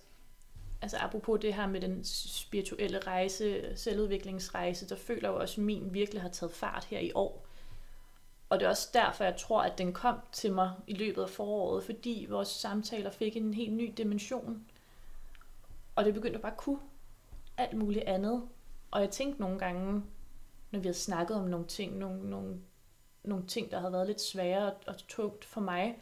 altså 0.85 0.97
apropos 0.97 1.41
det 1.41 1.55
her 1.55 1.67
med 1.67 1.81
den 1.81 2.05
spirituelle 2.05 2.99
rejse, 2.99 3.77
selvudviklingsrejse, 3.77 4.89
der 4.89 4.97
føler 4.97 5.29
jeg 5.29 5.35
jo 5.37 5.41
også, 5.41 5.61
at 5.61 5.65
min 5.65 5.95
virkelig 5.95 6.23
har 6.23 6.29
taget 6.29 6.53
fart 6.53 6.85
her 6.85 6.99
i 6.99 7.13
år. 7.15 7.47
Og 8.49 8.61
det 8.61 8.67
er 8.67 8.71
også 8.71 8.89
derfor, 8.95 9.25
jeg 9.25 9.37
tror, 9.37 9.63
at 9.63 9.79
den 9.79 9.93
kom 9.93 10.17
til 10.33 10.53
mig 10.53 10.73
i 10.87 10.95
løbet 10.95 11.23
af 11.23 11.29
foråret, 11.29 11.85
fordi 11.85 12.27
vores 12.29 12.49
samtaler 12.49 13.11
fik 13.11 13.37
en 13.37 13.55
helt 13.55 13.73
ny 13.73 13.95
dimension. 13.97 14.67
Og 15.95 16.05
det 16.05 16.15
begyndte 16.15 16.39
bare 16.39 16.53
at 16.53 16.59
kunne 16.59 16.81
alt 17.57 17.77
muligt 17.77 18.05
andet. 18.05 18.43
Og 18.91 19.01
jeg 19.01 19.11
tænkte 19.11 19.41
nogle 19.41 19.59
gange, 19.59 20.03
når 20.71 20.79
vi 20.79 20.87
havde 20.87 20.99
snakket 20.99 21.37
om 21.37 21.45
nogle 21.45 21.67
ting, 21.67 21.99
nogle, 21.99 22.31
nogle, 22.31 22.61
nogle 23.23 23.47
ting, 23.47 23.71
der 23.71 23.79
havde 23.79 23.93
været 23.93 24.07
lidt 24.07 24.21
svære 24.21 24.73
og, 24.73 24.77
og 24.87 24.97
tungt 25.09 25.45
for 25.45 25.61
mig, 25.61 25.99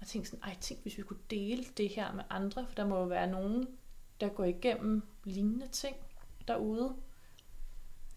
og 0.00 0.06
tænkte 0.06 0.30
sådan, 0.30 0.44
ej, 0.44 0.56
tænk, 0.60 0.82
hvis 0.82 0.98
vi 0.98 1.02
kunne 1.02 1.22
dele 1.30 1.64
det 1.76 1.88
her 1.88 2.12
med 2.12 2.24
andre, 2.30 2.66
for 2.66 2.74
der 2.74 2.86
må 2.86 2.98
jo 2.98 3.04
være 3.04 3.26
nogen, 3.26 3.68
der 4.22 4.28
går 4.28 4.44
igennem 4.44 5.02
lignende 5.24 5.66
ting 5.66 5.96
derude. 6.48 6.94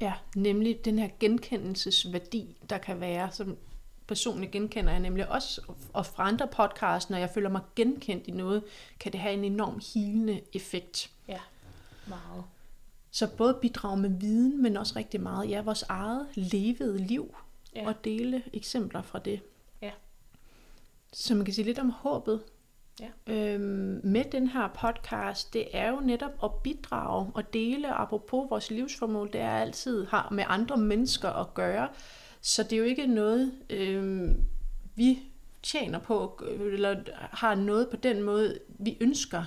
Ja, 0.01 0.13
nemlig 0.35 0.85
den 0.85 0.99
her 0.99 1.09
genkendelsesværdi, 1.19 2.57
der 2.69 2.77
kan 2.77 2.99
være, 2.99 3.31
som 3.31 3.57
personligt 4.07 4.51
genkender 4.51 4.91
jeg 4.91 4.99
nemlig 4.99 5.29
også, 5.29 5.61
og 5.93 6.05
fra 6.05 6.27
andre 6.27 6.47
podcasts, 6.47 7.09
når 7.09 7.17
jeg 7.17 7.29
føler 7.29 7.49
mig 7.49 7.61
genkendt 7.75 8.27
i 8.27 8.31
noget, 8.31 8.63
kan 8.99 9.11
det 9.11 9.19
have 9.19 9.33
en 9.33 9.43
enorm 9.43 9.81
hilende 9.93 10.41
effekt. 10.53 11.11
Ja, 11.27 11.39
meget. 12.07 12.43
Så 13.11 13.27
både 13.37 13.57
bidrage 13.61 13.97
med 13.97 14.09
viden, 14.09 14.63
men 14.63 14.77
også 14.77 14.93
rigtig 14.95 15.21
meget, 15.21 15.49
ja, 15.49 15.61
vores 15.61 15.83
eget 15.83 16.27
levede 16.35 16.97
liv, 16.97 17.35
ja. 17.75 17.87
og 17.87 18.03
dele 18.03 18.43
eksempler 18.53 19.01
fra 19.01 19.19
det. 19.19 19.41
Ja. 19.81 19.91
Så 21.13 21.35
man 21.35 21.45
kan 21.45 21.53
sige 21.53 21.65
lidt 21.65 21.79
om 21.79 21.89
håbet. 21.89 22.43
Ja. 22.99 23.33
Øhm, 23.33 24.01
med 24.03 24.23
den 24.31 24.47
her 24.47 24.67
podcast, 24.67 25.53
det 25.53 25.67
er 25.73 25.91
jo 25.91 25.99
netop 25.99 26.31
at 26.43 26.51
bidrage 26.63 27.31
og 27.33 27.53
dele, 27.53 27.93
apropos 27.93 28.49
vores 28.49 28.71
livsformål, 28.71 29.29
det 29.33 29.41
er 29.41 29.51
altid 29.51 30.05
har 30.05 30.29
med 30.31 30.43
andre 30.47 30.77
mennesker 30.77 31.29
at 31.29 31.53
gøre. 31.53 31.89
Så 32.41 32.63
det 32.63 32.73
er 32.73 32.77
jo 32.77 32.83
ikke 32.83 33.07
noget, 33.07 33.53
øhm, 33.69 34.43
vi 34.95 35.19
tjener 35.63 35.99
på, 35.99 36.41
eller 36.59 36.95
har 37.15 37.55
noget 37.55 37.89
på 37.89 37.95
den 37.95 38.23
måde, 38.23 38.59
vi 38.67 38.97
ønsker 39.01 39.43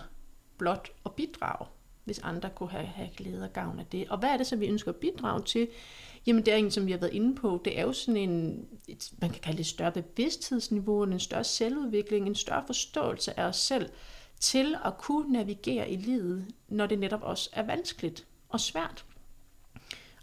blot 0.58 0.88
at 1.04 1.12
bidrage, 1.12 1.66
hvis 2.04 2.18
andre 2.18 2.50
kunne 2.50 2.70
have, 2.70 2.87
have 2.87 3.08
glæde 3.16 3.44
og 3.44 3.52
gavn 3.52 3.78
af 3.78 3.87
det. 3.87 4.08
Og 4.08 4.18
hvad 4.18 4.28
er 4.28 4.37
det 4.37 4.46
så, 4.46 4.56
vi 4.56 4.66
ønsker 4.66 4.92
at 4.92 4.96
bidrage 4.96 5.42
til? 5.42 5.68
Jamen 6.26 6.46
det 6.46 6.54
er 6.54 6.57
en, 6.57 6.70
som 6.70 6.87
vi 6.87 6.90
har 6.90 6.98
været 6.98 7.12
inde 7.12 7.35
på, 7.35 7.61
det 7.64 7.78
er 7.78 7.83
jo 7.83 7.92
sådan 7.92 8.16
en, 8.16 8.66
et, 8.88 9.12
man 9.20 9.31
kan 9.31 9.40
kalde 9.40 9.57
det 9.57 9.64
et 9.64 9.66
større 9.66 9.92
bevidsthedsniveau, 9.92 11.02
en 11.02 11.20
større 11.20 11.44
selvudvikling, 11.44 12.26
en 12.26 12.35
større 12.35 12.62
forståelse 12.66 13.40
af 13.40 13.44
os 13.44 13.57
selv, 13.57 13.90
til 14.40 14.76
at 14.85 14.98
kunne 14.98 15.33
navigere 15.33 15.90
i 15.90 15.96
livet, 15.96 16.46
når 16.68 16.87
det 16.87 16.98
netop 16.98 17.22
også 17.22 17.50
er 17.52 17.62
vanskeligt 17.62 18.26
og 18.48 18.61
svært. 18.61 19.04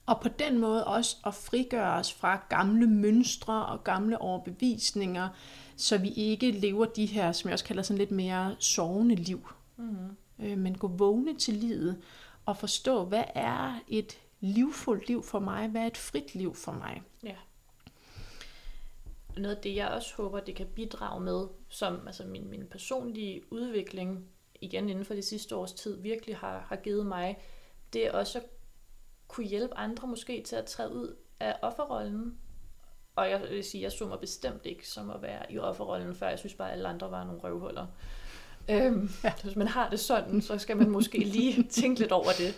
Og 0.06 0.22
på 0.22 0.30
den 0.30 0.60
måde 0.60 0.88
også 0.88 1.18
at 1.26 1.34
frigøre 1.34 1.94
os 1.94 2.14
fra 2.14 2.46
gamle 2.50 2.88
mønstre 2.88 3.66
og 3.66 3.84
gamle 3.84 4.22
overbevisninger, 4.22 5.30
så 5.76 5.98
vi 5.98 6.10
ikke 6.10 6.52
lever 6.52 6.86
de 6.86 7.06
her, 7.06 7.32
som 7.32 7.48
jeg 7.48 7.54
også 7.54 7.66
kalder 7.66 7.84
sådan 7.84 7.98
lidt 7.98 8.12
mere 8.12 8.56
sovende 8.60 9.16
liv. 9.16 9.48
Mm-hmm. 9.78 10.46
Øh, 10.46 10.58
men 10.58 10.78
gå 10.78 10.88
vågne 10.88 11.38
til 11.38 11.54
livet 11.54 11.98
og 12.46 12.58
forstå, 12.58 13.06
hvad 13.06 13.24
er 13.36 13.80
et 13.88 14.18
livfuldt 14.46 15.08
liv 15.08 15.24
for 15.24 15.40
mig? 15.40 15.68
Hvad 15.68 15.82
er 15.82 15.88
et 15.88 15.98
frit 15.98 16.36
liv 16.36 16.56
for 16.56 16.72
mig? 16.72 17.04
Ja. 17.24 17.36
Noget 19.38 19.56
af 19.56 19.62
det, 19.62 19.76
jeg 19.76 19.88
også 19.88 20.16
håber, 20.16 20.40
det 20.40 20.56
kan 20.56 20.68
bidrage 20.68 21.22
med, 21.22 21.48
som 21.70 22.08
altså 22.08 22.24
min, 22.24 22.50
min 22.50 22.68
personlige 22.72 23.54
udvikling, 23.54 24.26
igen 24.62 24.90
inden 24.90 25.06
for 25.06 25.14
det 25.14 25.26
sidste 25.26 25.56
års 25.56 25.74
tid, 25.74 26.02
virkelig 26.02 26.38
har, 26.38 26.66
har 26.70 26.76
givet 26.76 27.06
mig, 27.06 27.38
det 27.94 28.08
er 28.08 28.12
også 28.12 28.40
at 28.40 28.46
kunne 29.28 29.46
hjælpe 29.46 29.78
andre 29.78 30.08
måske 30.08 30.44
til 30.44 30.56
at 30.56 30.66
træde 30.66 30.94
ud 30.94 31.16
af 31.40 31.56
offerrollen. 31.62 32.38
Og 33.16 33.30
jeg 33.30 33.42
vil 33.42 33.64
sige, 33.64 33.82
jeg 33.82 33.92
så 33.92 34.08
mig 34.08 34.20
bestemt 34.20 34.66
ikke 34.66 34.88
som 34.88 35.10
at 35.10 35.22
være 35.22 35.52
i 35.52 35.58
offerrollen, 35.58 36.16
før 36.16 36.30
jeg 36.30 36.40
synes 36.40 36.54
bare, 36.54 36.68
at 36.68 36.74
alle 36.74 36.88
andre 36.88 37.12
var 37.12 37.24
nogle 37.24 37.42
røvhuller. 37.42 37.88
Øhm, 38.70 39.10
ja. 39.24 39.34
Hvis 39.44 39.56
man 39.56 39.68
har 39.68 39.90
det 39.90 40.00
sådan, 40.00 40.42
så 40.42 40.58
skal 40.58 40.78
man 40.78 40.90
måske 40.90 41.18
lige 41.18 41.64
tænke 41.82 42.00
lidt 42.00 42.12
over 42.12 42.32
det. 42.38 42.56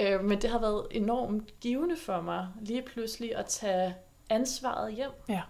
Øh, 0.00 0.24
men 0.24 0.42
det 0.42 0.50
har 0.50 0.58
været 0.58 0.86
enormt 0.90 1.60
givende 1.60 1.96
for 1.96 2.20
mig 2.20 2.48
lige 2.60 2.82
pludselig 2.82 3.36
at 3.36 3.46
tage 3.46 3.96
ansvaret 4.30 4.94
hjem. 4.94 5.10
Ja. 5.28 5.42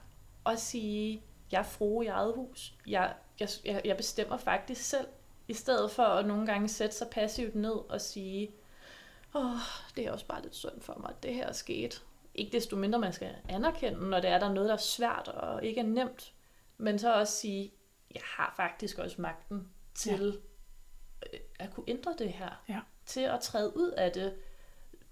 Og 0.44 0.58
sige, 0.58 1.22
jeg 1.52 1.58
er 1.58 1.64
fru 1.64 2.02
i 2.02 2.06
eget 2.06 2.34
hus. 2.34 2.74
Jeg, 2.86 3.14
jeg, 3.40 3.48
jeg 3.84 3.96
bestemmer 3.96 4.36
faktisk 4.36 4.82
selv. 4.82 5.06
I 5.48 5.54
stedet 5.54 5.90
for 5.90 6.02
at 6.02 6.26
nogle 6.26 6.46
gange 6.46 6.68
sætte 6.68 6.96
sig 6.96 7.08
passivt 7.10 7.54
ned 7.54 7.90
og 7.90 8.00
sige, 8.00 8.50
åh, 9.34 9.44
oh, 9.44 9.58
det 9.96 10.06
er 10.06 10.12
også 10.12 10.26
bare 10.26 10.42
lidt 10.42 10.54
synd 10.54 10.80
for 10.80 10.96
mig, 11.00 11.10
at 11.10 11.22
det 11.22 11.34
her 11.34 11.46
er 11.46 11.52
sket. 11.52 12.04
Ikke 12.34 12.52
desto 12.52 12.76
mindre, 12.76 12.98
man 12.98 13.12
skal 13.12 13.30
anerkende, 13.48 14.08
når 14.08 14.20
det 14.20 14.30
er 14.30 14.38
der 14.38 14.46
er 14.48 14.52
noget, 14.52 14.68
der 14.68 14.74
er 14.74 14.78
svært 14.78 15.28
og 15.28 15.64
ikke 15.64 15.80
er 15.80 15.84
nemt. 15.84 16.32
Men 16.78 16.98
så 16.98 17.14
også 17.14 17.32
sige, 17.32 17.72
jeg 18.14 18.22
har 18.24 18.54
faktisk 18.56 18.98
også 18.98 19.20
magten 19.20 19.68
til 19.94 20.38
ja. 21.32 21.38
at 21.64 21.74
kunne 21.74 21.88
ændre 21.88 22.14
det 22.18 22.32
her. 22.32 22.62
Ja 22.68 22.80
til 23.06 23.20
at 23.20 23.40
træde 23.40 23.76
ud 23.76 23.90
af 23.90 24.12
det. 24.12 24.34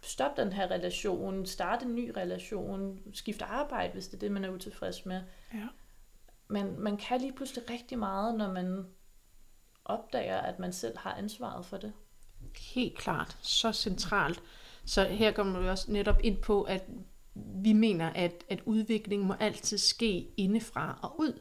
Stop 0.03 0.37
den 0.37 0.53
her 0.53 0.71
relation, 0.71 1.47
starte 1.47 1.85
en 1.85 1.95
ny 1.95 2.13
relation, 2.17 3.01
skifte 3.13 3.45
arbejde, 3.45 3.93
hvis 3.93 4.07
det 4.07 4.15
er 4.15 4.19
det, 4.19 4.33
man 4.33 4.45
er 4.45 4.51
utilfreds 4.51 5.07
med. 5.07 5.21
Ja. 5.55 5.67
Men 6.49 6.81
man 6.81 6.97
kan 6.97 7.21
lige 7.21 7.33
pludselig 7.33 7.71
rigtig 7.71 7.99
meget, 7.99 8.35
når 8.35 8.53
man 8.53 8.87
opdager, 9.85 10.39
at 10.39 10.59
man 10.59 10.73
selv 10.73 10.99
har 10.99 11.15
ansvaret 11.15 11.67
for 11.67 11.77
det. 11.77 11.93
Helt 12.59 12.99
klart. 12.99 13.37
Så 13.43 13.73
centralt. 13.73 14.43
Så 14.85 15.05
her 15.05 15.33
kommer 15.33 15.61
vi 15.61 15.69
også 15.69 15.93
netop 15.93 16.21
ind 16.23 16.37
på, 16.37 16.63
at 16.63 16.85
vi 17.35 17.73
mener, 17.73 18.11
at, 18.11 18.45
at 18.49 18.61
udvikling 18.65 19.25
må 19.25 19.35
altid 19.41 19.79
ske 19.79 20.29
indefra 20.37 20.99
og 21.03 21.21
ud. 21.21 21.41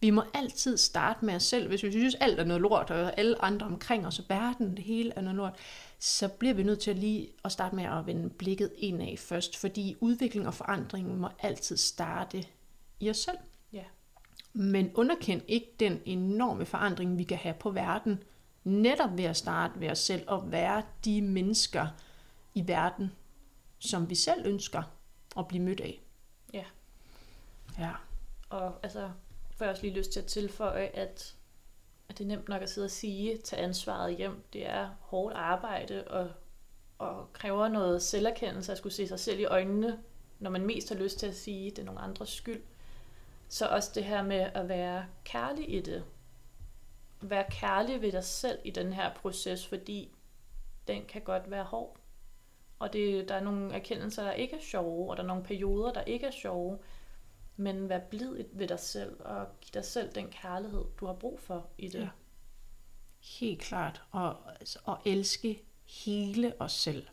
Vi 0.00 0.10
må 0.10 0.22
altid 0.34 0.76
starte 0.76 1.24
med 1.24 1.34
os 1.34 1.42
selv. 1.42 1.68
Hvis 1.68 1.82
vi 1.82 1.90
synes, 1.90 2.14
alt 2.14 2.40
er 2.40 2.44
noget 2.44 2.62
lort, 2.62 2.90
og 2.90 3.18
alle 3.18 3.44
andre 3.44 3.66
omkring 3.66 4.06
os, 4.06 4.18
og 4.18 4.24
verden, 4.28 4.76
det 4.76 4.84
hele 4.84 5.12
er 5.16 5.20
noget 5.20 5.36
lort, 5.36 5.56
så 5.98 6.28
bliver 6.28 6.54
vi 6.54 6.62
nødt 6.62 6.80
til 6.80 6.90
at 6.90 6.98
lige 6.98 7.28
at 7.44 7.52
starte 7.52 7.76
med 7.76 7.84
at 7.84 8.06
vende 8.06 8.30
blikket 8.30 8.72
indad 8.76 9.16
først, 9.16 9.56
fordi 9.56 9.96
udvikling 10.00 10.46
og 10.46 10.54
forandring 10.54 11.18
må 11.18 11.28
altid 11.38 11.76
starte 11.76 12.44
i 13.00 13.10
os 13.10 13.16
selv. 13.16 13.38
Ja. 13.72 13.84
Men 14.52 14.90
underkend 14.94 15.42
ikke 15.48 15.70
den 15.80 16.00
enorme 16.04 16.66
forandring, 16.66 17.18
vi 17.18 17.24
kan 17.24 17.38
have 17.38 17.54
på 17.54 17.70
verden, 17.70 18.22
netop 18.64 19.16
ved 19.16 19.24
at 19.24 19.36
starte 19.36 19.80
ved 19.80 19.90
os 19.90 19.98
selv 19.98 20.24
og 20.26 20.52
være 20.52 20.82
de 21.04 21.22
mennesker 21.22 21.86
i 22.54 22.68
verden, 22.68 23.12
som 23.78 24.10
vi 24.10 24.14
selv 24.14 24.46
ønsker 24.46 24.82
at 25.38 25.48
blive 25.48 25.62
mødt 25.62 25.80
af. 25.80 26.00
Ja. 26.52 26.64
Ja. 27.78 27.92
Og 28.50 28.74
altså, 28.82 29.10
får 29.50 29.64
jeg 29.64 29.72
også 29.72 29.82
lige 29.82 29.94
lyst 29.94 30.12
til 30.12 30.20
at 30.20 30.26
tilføje, 30.26 30.86
at 30.86 31.34
at 32.08 32.18
det 32.18 32.24
er 32.24 32.28
nemt 32.28 32.48
nok 32.48 32.62
at 32.62 32.70
sidde 32.70 32.84
og 32.84 32.90
sige, 32.90 33.38
tage 33.38 33.62
ansvaret 33.62 34.16
hjem. 34.16 34.42
Det 34.52 34.68
er 34.68 34.88
hårdt 35.00 35.34
arbejde 35.34 36.04
og, 36.08 36.30
og 36.98 37.32
kræver 37.32 37.68
noget 37.68 38.02
selverkendelse 38.02 38.72
at 38.72 38.78
skulle 38.78 38.92
se 38.92 39.08
sig 39.08 39.20
selv 39.20 39.40
i 39.40 39.44
øjnene, 39.44 39.98
når 40.38 40.50
man 40.50 40.66
mest 40.66 40.88
har 40.88 40.96
lyst 40.96 41.18
til 41.18 41.26
at 41.26 41.36
sige, 41.36 41.70
at 41.70 41.76
det 41.76 41.82
er 41.82 41.86
nogle 41.86 42.00
andres 42.00 42.28
skyld. 42.28 42.62
Så 43.48 43.66
også 43.66 43.90
det 43.94 44.04
her 44.04 44.22
med 44.22 44.50
at 44.54 44.68
være 44.68 45.06
kærlig 45.24 45.74
i 45.74 45.80
det. 45.80 46.04
Vær 47.20 47.42
kærlig 47.42 48.02
ved 48.02 48.12
dig 48.12 48.24
selv 48.24 48.58
i 48.64 48.70
den 48.70 48.92
her 48.92 49.14
proces, 49.14 49.66
fordi 49.66 50.10
den 50.88 51.04
kan 51.08 51.22
godt 51.22 51.50
være 51.50 51.64
hård. 51.64 51.96
Og 52.78 52.92
det, 52.92 53.28
der 53.28 53.34
er 53.34 53.40
nogle 53.40 53.74
erkendelser, 53.74 54.24
der 54.24 54.32
ikke 54.32 54.56
er 54.56 54.60
sjove, 54.60 55.10
og 55.10 55.16
der 55.16 55.22
er 55.22 55.26
nogle 55.26 55.42
perioder, 55.42 55.92
der 55.92 56.02
ikke 56.02 56.26
er 56.26 56.30
sjove. 56.30 56.78
Men 57.56 57.88
vær 57.88 57.98
blid 57.98 58.44
ved 58.52 58.68
dig 58.68 58.80
selv, 58.80 59.16
og 59.20 59.46
giv 59.60 59.70
dig 59.74 59.84
selv 59.84 60.14
den 60.14 60.28
kærlighed, 60.28 60.84
du 61.00 61.06
har 61.06 61.12
brug 61.12 61.40
for 61.40 61.66
i 61.78 61.88
det. 61.88 62.00
Ja. 62.00 62.08
Helt 63.20 63.60
klart. 63.60 64.02
Og, 64.10 64.36
altså, 64.60 64.78
og 64.84 64.98
elske 65.04 65.62
hele 65.84 66.54
os 66.60 66.72
selv. 66.72 67.06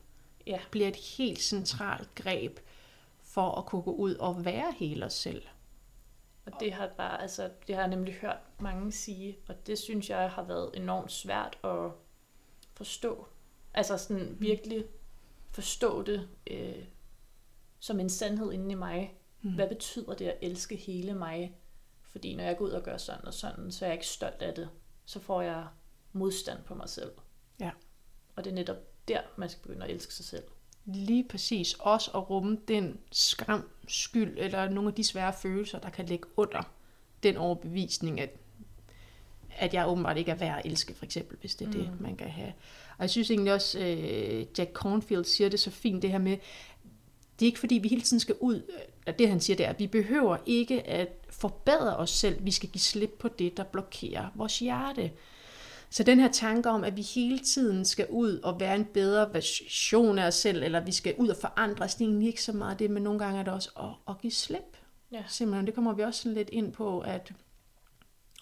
Ja. 0.47 0.59
Bliver 0.71 0.87
et 0.87 0.95
helt 0.95 1.41
centralt 1.41 2.15
greb 2.15 2.59
for 3.21 3.51
at 3.51 3.65
kunne 3.65 3.81
gå 3.81 3.91
ud 3.91 4.15
og 4.15 4.45
være 4.45 4.73
hele 4.79 5.05
os 5.05 5.13
selv. 5.13 5.43
Og 6.45 6.51
det 6.59 6.73
har 6.73 6.87
bare, 6.97 7.21
altså, 7.21 7.51
det 7.67 7.75
har 7.75 7.81
jeg 7.81 7.89
nemlig 7.89 8.13
hørt 8.13 8.39
mange 8.59 8.91
sige, 8.91 9.37
og 9.47 9.67
det 9.67 9.79
synes 9.79 10.09
jeg 10.09 10.29
har 10.29 10.43
været 10.43 10.71
enormt 10.73 11.11
svært 11.11 11.57
at 11.63 11.91
forstå. 12.73 13.27
Altså 13.73 13.97
sådan 13.97 14.29
mm. 14.29 14.41
virkelig 14.41 14.85
forstå 15.51 16.01
det 16.01 16.29
øh, 16.47 16.85
som 17.79 17.99
en 17.99 18.09
sandhed 18.09 18.51
inde 18.51 18.71
i 18.71 18.75
mig, 18.75 19.17
Mm. 19.43 19.53
Hvad 19.53 19.67
betyder 19.67 20.13
det 20.13 20.25
at 20.25 20.37
elske 20.41 20.75
hele 20.75 21.13
mig? 21.13 21.55
Fordi 22.11 22.35
når 22.35 22.43
jeg 22.43 22.57
går 22.57 22.65
ud 22.65 22.71
og 22.71 22.83
gør 22.83 22.97
sådan 22.97 23.25
og 23.25 23.33
sådan, 23.33 23.71
så 23.71 23.85
er 23.85 23.89
jeg 23.89 23.95
ikke 23.95 24.07
stolt 24.07 24.41
af 24.41 24.53
det. 24.53 24.69
Så 25.05 25.19
får 25.19 25.41
jeg 25.41 25.67
modstand 26.13 26.63
på 26.63 26.75
mig 26.75 26.89
selv. 26.89 27.11
Ja. 27.59 27.71
Og 28.35 28.43
det 28.43 28.51
er 28.51 28.55
netop 28.55 28.77
der, 29.07 29.21
man 29.37 29.49
skal 29.49 29.61
begynde 29.61 29.85
at 29.85 29.91
elske 29.91 30.13
sig 30.13 30.25
selv. 30.25 30.43
Lige 30.85 31.27
præcis. 31.29 31.73
Også 31.79 32.11
at 32.11 32.29
rumme 32.29 32.57
den 32.67 32.99
skam, 33.11 33.69
skyld 33.87 34.37
eller 34.37 34.69
nogle 34.69 34.89
af 34.89 34.95
de 34.95 35.03
svære 35.03 35.33
følelser, 35.33 35.79
der 35.79 35.89
kan 35.89 36.05
ligge 36.05 36.27
under 36.37 36.61
den 37.23 37.37
overbevisning, 37.37 38.21
at 38.21 38.29
at 39.57 39.73
jeg 39.73 39.87
åbenbart 39.87 40.17
ikke 40.17 40.31
er 40.31 40.35
værd 40.35 40.59
at 40.59 40.71
elske, 40.71 40.93
for 40.93 41.05
eksempel, 41.05 41.37
hvis 41.39 41.55
det 41.55 41.65
er 41.65 41.71
mm. 41.71 41.77
det, 41.77 42.01
man 42.01 42.15
kan 42.15 42.29
have. 42.29 42.53
Og 42.97 43.01
jeg 43.01 43.09
synes 43.09 43.31
egentlig 43.31 43.53
også, 43.53 43.79
øh, 43.79 44.45
Jack 44.57 44.73
Cornfield 44.73 45.23
siger 45.25 45.49
det 45.49 45.59
så 45.59 45.71
fint, 45.71 46.01
det 46.01 46.11
her 46.11 46.17
med, 46.17 46.37
det 47.43 47.47
er 47.47 47.51
ikke 47.51 47.59
fordi, 47.59 47.75
vi 47.75 47.87
hele 47.87 48.01
tiden 48.01 48.19
skal 48.19 48.35
ud, 48.39 48.71
at 49.05 49.19
det 49.19 49.29
han 49.29 49.39
siger, 49.39 49.57
det 49.57 49.65
er, 49.65 49.69
at 49.69 49.79
vi 49.79 49.87
behøver 49.87 50.37
ikke 50.45 50.87
at 50.87 51.09
forbedre 51.29 51.97
os 51.97 52.09
selv, 52.09 52.45
vi 52.45 52.51
skal 52.51 52.69
give 52.69 52.81
slip 52.81 53.09
på 53.19 53.27
det, 53.27 53.57
der 53.57 53.63
blokerer 53.63 54.29
vores 54.35 54.59
hjerte. 54.59 55.11
Så 55.89 56.03
den 56.03 56.19
her 56.19 56.31
tanke 56.31 56.69
om, 56.69 56.83
at 56.83 56.97
vi 56.97 57.01
hele 57.01 57.39
tiden 57.39 57.85
skal 57.85 58.07
ud 58.09 58.39
og 58.39 58.59
være 58.59 58.75
en 58.75 58.85
bedre 58.85 59.33
version 59.33 60.19
af 60.19 60.27
os 60.27 60.35
selv, 60.35 60.63
eller 60.63 60.79
vi 60.79 60.91
skal 60.91 61.15
ud 61.17 61.27
og 61.27 61.37
forandre 61.41 61.85
os, 61.85 61.95
det 61.95 62.03
er 62.03 62.07
egentlig 62.07 62.27
ikke 62.27 62.43
så 62.43 62.53
meget 62.53 62.79
det, 62.79 62.89
men 62.89 63.03
nogle 63.03 63.19
gange 63.19 63.39
er 63.39 63.43
det 63.43 63.53
også 63.53 63.69
at, 63.79 64.13
at 64.13 64.21
give 64.21 64.33
slip. 64.33 64.77
Ja. 65.11 65.23
Simpelthen, 65.27 65.65
det 65.65 65.73
kommer 65.73 65.93
vi 65.93 66.03
også 66.03 66.29
lidt 66.29 66.49
ind 66.49 66.73
på, 66.73 66.99
at 66.99 67.33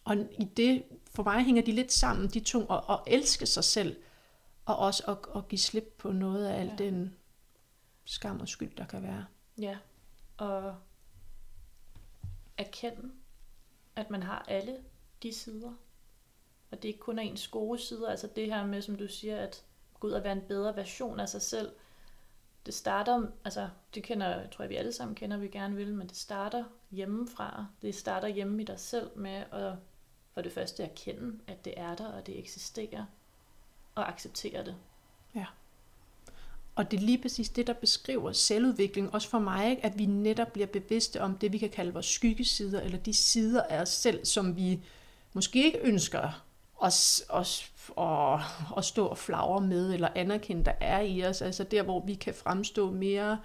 og 0.03 0.15
i 0.39 0.43
det, 0.57 0.83
for 1.15 1.23
mig 1.23 1.43
hænger 1.43 1.61
de 1.61 1.71
lidt 1.71 1.93
sammen, 1.93 2.27
de 2.27 2.39
to, 2.39 2.65
at, 2.65 2.81
at 2.89 2.99
elske 3.07 3.45
sig 3.45 3.63
selv, 3.63 3.95
og 4.65 4.77
også 4.77 5.03
at, 5.07 5.17
at 5.35 5.47
give 5.47 5.59
slip 5.59 5.95
på 5.97 6.11
noget 6.11 6.45
af 6.45 6.59
al 6.59 6.67
ja. 6.79 6.83
den 6.83 7.13
skam 8.05 8.39
og 8.39 8.47
skyld, 8.47 8.75
der 8.75 8.85
kan 8.85 9.03
være. 9.03 9.25
Ja, 9.57 9.77
og 10.37 10.75
erkende, 12.57 13.11
at 13.95 14.09
man 14.09 14.23
har 14.23 14.45
alle 14.47 14.77
de 15.23 15.33
sider. 15.33 15.73
Og 16.71 16.81
det 16.81 16.87
ikke 16.87 16.99
kun 16.99 17.19
er 17.19 17.23
ens 17.23 17.47
gode 17.47 17.79
sider. 17.79 18.09
Altså 18.09 18.29
det 18.35 18.45
her 18.45 18.65
med, 18.65 18.81
som 18.81 18.95
du 18.95 19.07
siger, 19.07 19.37
at 19.37 19.65
gå 19.99 20.07
ud 20.07 20.11
og 20.11 20.23
være 20.23 20.33
en 20.33 20.47
bedre 20.47 20.75
version 20.75 21.19
af 21.19 21.29
sig 21.29 21.41
selv. 21.41 21.71
Det 22.65 22.73
starter, 22.73 23.27
altså 23.43 23.69
det 23.95 24.03
kender, 24.03 24.49
tror 24.49 24.63
jeg 24.63 24.69
vi 24.69 24.75
alle 24.75 24.93
sammen 24.93 25.15
kender, 25.15 25.37
vi 25.37 25.47
gerne 25.47 25.75
vil, 25.75 25.93
men 25.93 26.07
det 26.07 26.17
starter 26.17 26.63
hjemmefra. 26.91 27.65
Det 27.81 27.95
starter 27.95 28.27
hjemme 28.27 28.61
i 28.61 28.65
dig 28.65 28.79
selv 28.79 29.17
med 29.17 29.43
at 29.51 29.75
for 30.33 30.41
det 30.41 30.51
første 30.51 30.83
erkende, 30.83 31.39
at 31.47 31.65
det 31.65 31.73
er 31.77 31.95
der, 31.95 32.07
og 32.07 32.27
det 32.27 32.39
eksisterer, 32.39 33.05
og 33.95 34.09
acceptere 34.09 34.65
det. 34.65 34.75
Ja. 35.35 35.45
Og 36.75 36.91
det 36.91 36.97
er 36.97 37.01
lige 37.01 37.17
præcis 37.17 37.49
det, 37.49 37.67
der 37.67 37.73
beskriver 37.73 38.31
selvudvikling, 38.31 39.13
også 39.13 39.29
for 39.29 39.39
mig, 39.39 39.69
ikke? 39.69 39.85
at 39.85 39.99
vi 39.99 40.05
netop 40.05 40.53
bliver 40.53 40.67
bevidste 40.67 41.21
om 41.21 41.37
det, 41.37 41.53
vi 41.53 41.57
kan 41.57 41.69
kalde 41.69 41.93
vores 41.93 42.05
skyggesider, 42.05 42.81
eller 42.81 42.97
de 42.97 43.13
sider 43.13 43.63
af 43.63 43.81
os 43.81 43.89
selv, 43.89 44.25
som 44.25 44.55
vi 44.55 44.79
måske 45.33 45.65
ikke 45.65 45.79
ønsker 45.83 46.43
os, 46.77 47.23
os 47.29 47.71
at, 47.97 48.39
at 48.77 48.85
stå 48.85 49.05
og 49.05 49.17
flagre 49.17 49.61
med, 49.61 49.93
eller 49.93 50.09
anerkende, 50.15 50.65
der 50.65 50.73
er 50.79 50.99
i 50.99 51.25
os. 51.25 51.41
Altså 51.41 51.63
der, 51.63 51.83
hvor 51.83 52.05
vi 52.05 52.13
kan 52.13 52.33
fremstå 52.33 52.91
mere 52.91 53.37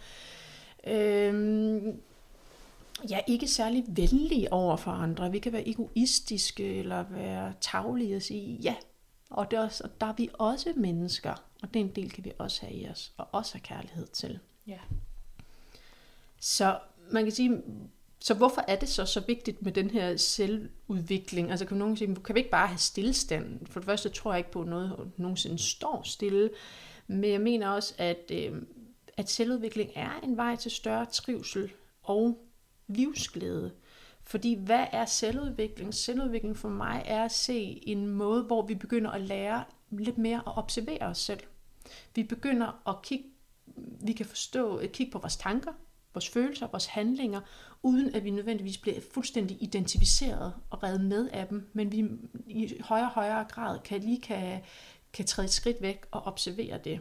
Øh, 0.86 1.82
ja, 3.10 3.18
ikke 3.26 3.48
særlig 3.48 3.84
venlige 3.88 4.52
over 4.52 4.76
for 4.76 4.90
andre. 4.90 5.32
Vi 5.32 5.38
kan 5.38 5.52
være 5.52 5.68
egoistiske 5.68 6.74
eller 6.74 7.04
være 7.10 7.52
tavlige 7.60 8.16
og 8.16 8.22
sige 8.22 8.58
ja. 8.62 8.74
Og, 9.36 9.50
det 9.50 9.56
er 9.56 9.60
også, 9.60 9.84
og 9.84 10.00
der 10.00 10.06
er 10.06 10.12
vi 10.12 10.30
også 10.32 10.72
mennesker, 10.76 11.34
og 11.62 11.74
den 11.74 11.88
del 11.88 12.10
kan 12.10 12.24
vi 12.24 12.32
også 12.38 12.66
have 12.66 12.74
i 12.74 12.88
os, 12.88 13.12
og 13.16 13.28
også 13.32 13.54
have 13.54 13.60
kærlighed 13.60 14.06
til. 14.06 14.38
Ja. 14.66 14.78
Så 16.40 16.78
man 17.10 17.24
kan 17.24 17.32
sige, 17.32 17.62
så 18.20 18.34
hvorfor 18.34 18.64
er 18.68 18.76
det 18.76 18.88
så 18.88 19.04
så 19.04 19.20
vigtigt 19.20 19.62
med 19.62 19.72
den 19.72 19.90
her 19.90 20.16
selvudvikling? 20.16 21.50
Altså 21.50 21.66
kan 21.66 21.76
nogen 21.76 21.96
sige, 21.96 22.14
kan 22.14 22.34
vi 22.34 22.40
ikke 22.40 22.50
bare 22.50 22.66
have 22.66 22.78
stillestand? 22.78 23.66
For 23.66 23.80
det 23.80 23.86
første 23.86 24.08
tror 24.08 24.32
jeg 24.32 24.38
ikke 24.38 24.50
på, 24.50 24.60
at 24.60 24.68
noget 24.68 25.10
nogensinde 25.16 25.58
står 25.58 26.02
stille. 26.04 26.50
Men 27.06 27.30
jeg 27.30 27.40
mener 27.40 27.68
også, 27.68 27.94
at, 27.98 28.30
øh, 28.32 28.62
at 29.16 29.30
selvudvikling 29.30 29.90
er 29.94 30.20
en 30.22 30.36
vej 30.36 30.56
til 30.56 30.70
større 30.70 31.06
trivsel 31.06 31.72
og 32.02 32.48
livsglæde. 32.86 33.72
Fordi 34.26 34.54
hvad 34.54 34.86
er 34.92 35.04
selvudvikling? 35.04 35.94
Selvudvikling 35.94 36.56
for 36.56 36.68
mig 36.68 37.02
er 37.04 37.24
at 37.24 37.32
se 37.32 37.88
en 37.88 38.06
måde, 38.06 38.42
hvor 38.42 38.66
vi 38.66 38.74
begynder 38.74 39.10
at 39.10 39.20
lære 39.20 39.64
lidt 39.90 40.18
mere 40.18 40.36
at 40.46 40.56
observere 40.58 41.02
os 41.02 41.18
selv. 41.18 41.40
Vi 42.14 42.22
begynder 42.22 42.88
at 42.88 43.02
kigge, 43.02 43.24
vi 44.00 44.12
kan 44.12 44.26
forstå, 44.26 44.76
at 44.76 44.92
kigge 44.92 45.12
på 45.12 45.18
vores 45.18 45.36
tanker, 45.36 45.72
vores 46.14 46.28
følelser, 46.28 46.66
vores 46.66 46.86
handlinger, 46.86 47.40
uden 47.82 48.14
at 48.14 48.24
vi 48.24 48.30
nødvendigvis 48.30 48.78
bliver 48.78 49.00
fuldstændig 49.12 49.62
identificeret 49.62 50.54
og 50.70 50.82
reddet 50.82 51.04
med 51.04 51.28
af 51.28 51.46
dem, 51.46 51.70
men 51.72 51.92
vi 51.92 52.08
i 52.46 52.80
højere 52.80 53.06
og 53.06 53.12
højere 53.12 53.44
grad 53.44 53.78
kan 53.78 54.00
lige 54.00 54.20
kan, 54.20 54.60
kan 55.12 55.26
træde 55.26 55.44
et 55.44 55.52
skridt 55.52 55.82
væk 55.82 56.06
og 56.10 56.22
observere 56.22 56.78
det. 56.78 57.00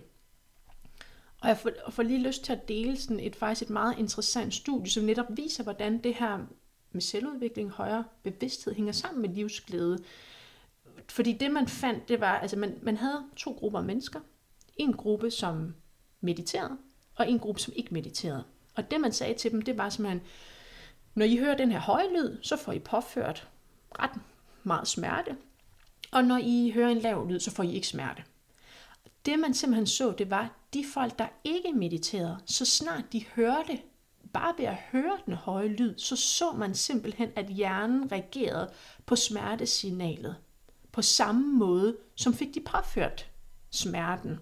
Og 1.41 1.47
jeg 1.47 1.57
får, 1.57 1.71
får 1.89 2.03
lige 2.03 2.23
lyst 2.23 2.43
til 2.43 2.53
at 2.53 2.67
dele 2.67 2.97
sådan 2.97 3.19
et, 3.19 3.35
faktisk 3.35 3.61
et 3.61 3.73
meget 3.73 3.99
interessant 3.99 4.53
studie, 4.53 4.91
som 4.91 5.03
netop 5.03 5.25
viser, 5.29 5.63
hvordan 5.63 6.03
det 6.03 6.15
her 6.15 6.39
med 6.95 7.01
selvudvikling, 7.01 7.69
højere 7.69 8.03
bevidsthed 8.23 8.73
hænger 8.73 8.91
sammen 8.91 9.21
med 9.21 9.29
livsglæde. 9.29 10.03
Fordi 11.09 11.33
det 11.33 11.51
man 11.51 11.67
fandt, 11.67 12.09
det 12.09 12.19
var, 12.19 12.39
altså 12.39 12.57
man, 12.57 12.79
man 12.81 12.97
havde 12.97 13.23
to 13.35 13.51
grupper 13.51 13.79
af 13.79 13.85
mennesker. 13.85 14.19
En 14.77 14.93
gruppe, 14.93 15.31
som 15.31 15.75
mediterede, 16.21 16.77
og 17.15 17.29
en 17.29 17.39
gruppe, 17.39 17.61
som 17.61 17.73
ikke 17.75 17.93
mediterede. 17.93 18.43
Og 18.75 18.91
det 18.91 19.01
man 19.01 19.11
sagde 19.11 19.33
til 19.33 19.51
dem, 19.51 19.61
det 19.61 19.77
var 19.77 19.89
simpelthen, 19.89 20.21
når 21.15 21.25
I 21.25 21.37
hører 21.37 21.57
den 21.57 21.71
her 21.71 21.79
høje 21.79 22.17
lyd, 22.17 22.37
så 22.41 22.57
får 22.57 22.71
I 22.71 22.79
påført 22.79 23.47
ret 23.99 24.21
meget 24.63 24.87
smerte. 24.87 25.37
Og 26.11 26.23
når 26.23 26.37
I 26.37 26.71
hører 26.73 26.89
en 26.89 26.99
lav 26.99 27.29
lyd, 27.29 27.39
så 27.39 27.51
får 27.51 27.63
I 27.63 27.73
ikke 27.73 27.87
smerte. 27.87 28.23
Det 29.25 29.39
man 29.39 29.53
simpelthen 29.53 29.87
så, 29.87 30.13
det 30.17 30.29
var, 30.29 30.51
de 30.73 30.85
folk, 30.93 31.19
der 31.19 31.27
ikke 31.43 31.73
mediterede, 31.73 32.37
så 32.45 32.65
snart 32.65 33.03
de 33.13 33.25
hørte, 33.35 33.79
bare 34.35 34.53
ved 34.57 34.65
at 34.65 34.77
høre 34.91 35.17
den 35.25 35.33
høje 35.33 35.67
lyd, 35.67 35.97
så 35.97 36.15
så 36.15 36.51
man 36.51 36.75
simpelthen, 36.75 37.29
at 37.35 37.45
hjernen 37.45 38.11
reagerede 38.11 38.71
på 39.05 39.15
smertesignalet. 39.15 40.35
På 40.91 41.01
samme 41.01 41.53
måde, 41.57 41.97
som 42.15 42.33
fik 42.33 42.55
de 42.55 42.61
påført 42.61 43.29
smerten. 43.71 44.39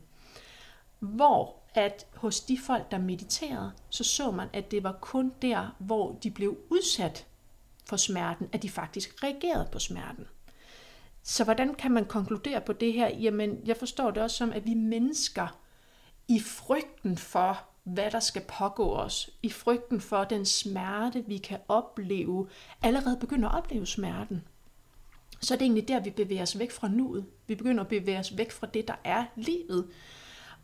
Hvor 0.99 1.56
at 1.75 2.06
hos 2.15 2.41
de 2.41 2.60
folk, 2.65 2.91
der 2.91 2.97
mediterede, 2.97 3.71
så 3.89 4.03
så 4.03 4.32
man, 4.32 4.47
at 4.53 4.71
det 4.71 4.84
var 4.84 4.97
kun 5.01 5.34
der, 5.41 5.75
hvor 5.79 6.19
de 6.23 6.32
blev 6.32 6.58
udsat 6.69 7.25
for 7.86 7.97
smerten, 7.97 8.49
at 8.51 8.63
de 8.63 8.69
faktisk 8.69 9.23
reagerede 9.23 9.67
på 9.71 9.79
smerten. 9.79 10.27
Så 11.23 11.43
hvordan 11.43 11.75
kan 11.75 11.91
man 11.91 12.06
konkludere 12.06 12.62
på 12.62 12.73
det 12.73 12.93
her? 12.93 13.08
Jamen, 13.10 13.62
jeg 13.65 13.77
forstår 13.77 14.12
det 14.12 14.23
også 14.23 14.38
som, 14.38 14.51
at 14.51 14.65
vi 14.65 14.73
mennesker 14.73 15.60
i 16.27 16.39
frygten 16.39 17.17
for, 17.17 17.72
hvad 17.84 18.12
der 18.12 18.19
skal 18.19 18.41
pågå 18.60 18.96
os, 18.96 19.30
i 19.41 19.50
frygten 19.50 20.02
for 20.02 20.24
den 20.24 20.46
smerte, 20.46 21.24
vi 21.28 21.38
kan 21.38 21.60
opleve, 21.67 22.48
allerede 22.82 23.17
begynder 23.17 23.50
at 23.50 23.58
opleve 23.58 23.86
smerten. 23.86 24.43
Så 25.41 25.54
er 25.54 25.58
det 25.58 25.65
egentlig 25.65 25.88
der, 25.88 26.00
vi 26.00 26.10
bevæger 26.10 26.41
os 26.41 26.60
væk 26.60 26.72
fra 26.72 26.88
nuet. 26.88 27.26
Vi 27.48 27.56
begynder 27.56 27.84
at 27.84 27.89
bevæge 27.89 28.19
os 28.19 28.38
væk 28.38 28.52
fra 28.52 28.67
det, 28.67 28.88
der 28.88 28.96
er 29.04 29.26
livet. 29.36 29.88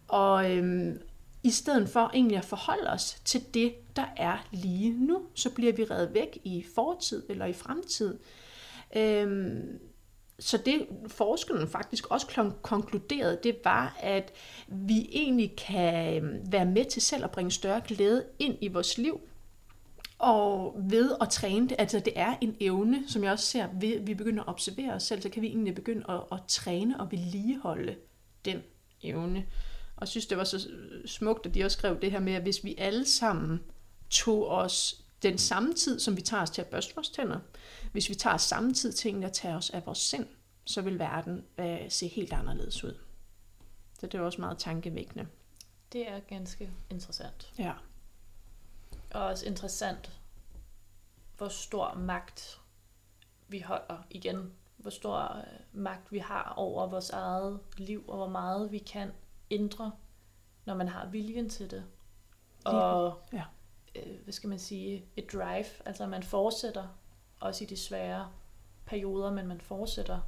Og 0.07 0.51
øhm, 0.51 1.01
i 1.43 1.49
stedet 1.49 1.89
for 1.89 2.11
egentlig 2.13 2.37
at 2.37 2.45
forholde 2.45 2.89
os 2.89 3.21
til 3.25 3.41
det, 3.53 3.95
der 3.95 4.05
er 4.17 4.47
lige 4.51 5.05
nu, 5.05 5.21
så 5.33 5.49
bliver 5.49 5.73
vi 5.73 5.83
reddet 5.83 6.13
væk 6.13 6.37
i 6.43 6.65
fortid 6.75 7.23
eller 7.29 7.45
i 7.45 7.53
fremtid. 7.53 8.19
Øhm, 8.95 9.79
så 10.39 10.57
det 10.57 10.87
forskerne 11.07 11.67
faktisk 11.67 12.07
også 12.07 12.51
konkluderede, 12.61 13.39
det 13.43 13.57
var, 13.63 13.97
at 13.99 14.33
vi 14.67 15.09
egentlig 15.11 15.55
kan 15.55 16.23
øh, 16.23 16.51
være 16.51 16.65
med 16.65 16.85
til 16.85 17.01
selv 17.01 17.23
at 17.23 17.31
bringe 17.31 17.51
større 17.51 17.81
glæde 17.87 18.25
ind 18.39 18.57
i 18.61 18.67
vores 18.67 18.97
liv, 18.97 19.21
og 20.19 20.75
ved 20.89 21.15
at 21.21 21.29
træne 21.29 21.69
det, 21.69 21.75
altså 21.79 21.99
det 21.99 22.13
er 22.15 22.35
en 22.41 22.55
evne, 22.59 23.03
som 23.07 23.23
jeg 23.23 23.31
også 23.31 23.45
ser, 23.45 23.67
ved 23.79 23.95
at 23.95 24.07
vi 24.07 24.13
begynder 24.13 24.43
at 24.43 24.49
observere 24.49 24.93
os 24.93 25.03
selv, 25.03 25.21
så 25.21 25.29
kan 25.29 25.41
vi 25.41 25.47
egentlig 25.47 25.75
begynde 25.75 26.05
at, 26.09 26.21
at 26.31 26.39
træne 26.47 26.99
og 26.99 27.11
vedligeholde 27.11 27.95
den 28.45 28.63
evne. 29.03 29.45
Og 29.95 30.01
jeg 30.01 30.07
synes, 30.07 30.25
det 30.25 30.37
var 30.37 30.43
så 30.43 30.67
smukt, 31.05 31.45
at 31.45 31.53
de 31.53 31.63
også 31.63 31.77
skrev 31.77 32.01
det 32.01 32.11
her 32.11 32.19
med, 32.19 32.33
at 32.33 32.41
hvis 32.41 32.63
vi 32.63 32.75
alle 32.77 33.05
sammen 33.05 33.59
tog 34.09 34.47
os 34.47 35.01
den 35.23 35.37
samme 35.37 35.73
tid, 35.73 35.99
som 35.99 36.17
vi 36.17 36.21
tager 36.21 36.43
os 36.43 36.49
til 36.49 36.61
at 36.61 36.67
børste 36.67 36.95
vores 36.95 37.09
tænder, 37.09 37.39
hvis 37.91 38.09
vi 38.09 38.15
tager 38.15 38.37
samme 38.37 38.73
tid 38.73 38.93
til 38.93 39.23
at 39.23 39.33
tage 39.33 39.55
os 39.55 39.69
af 39.69 39.85
vores 39.85 39.97
sind, 39.97 40.27
så 40.65 40.81
vil 40.81 40.99
verden 40.99 41.45
øh, 41.57 41.91
se 41.91 42.07
helt 42.07 42.33
anderledes 42.33 42.83
ud. 42.83 42.97
Så 43.99 44.07
det 44.07 44.13
er 44.13 44.21
også 44.21 44.41
meget 44.41 44.57
tankevækkende. 44.57 45.27
Det 45.93 46.09
er 46.09 46.19
ganske 46.19 46.71
interessant. 46.89 47.53
Ja. 47.57 47.73
Og 49.11 49.21
også 49.21 49.45
interessant, 49.45 50.19
hvor 51.37 51.47
stor 51.47 51.93
magt 51.93 52.61
vi 53.47 53.59
holder 53.59 54.03
igen. 54.09 54.53
Hvor 54.77 54.89
stor 54.89 55.37
øh, 55.37 55.43
magt 55.71 56.11
vi 56.11 56.17
har 56.17 56.53
over 56.57 56.87
vores 56.87 57.09
eget 57.09 57.59
liv, 57.77 58.03
og 58.07 58.17
hvor 58.17 58.29
meget 58.29 58.71
vi 58.71 58.77
kan 58.77 59.11
ændre, 59.51 59.91
når 60.65 60.75
man 60.75 60.87
har 60.87 61.05
viljen 61.05 61.49
til 61.49 61.71
det. 61.71 61.85
Og 62.65 63.21
ja. 63.33 63.43
øh, 63.95 64.23
hvad 64.23 64.33
skal 64.33 64.49
man 64.49 64.59
sige, 64.59 65.05
et 65.17 65.33
drive, 65.33 65.87
altså 65.87 66.07
man 66.07 66.23
fortsætter 66.23 66.87
også 67.39 67.63
i 67.63 67.67
de 67.67 67.77
svære 67.77 68.27
perioder, 68.85 69.31
men 69.31 69.47
man 69.47 69.61
fortsætter 69.61 70.19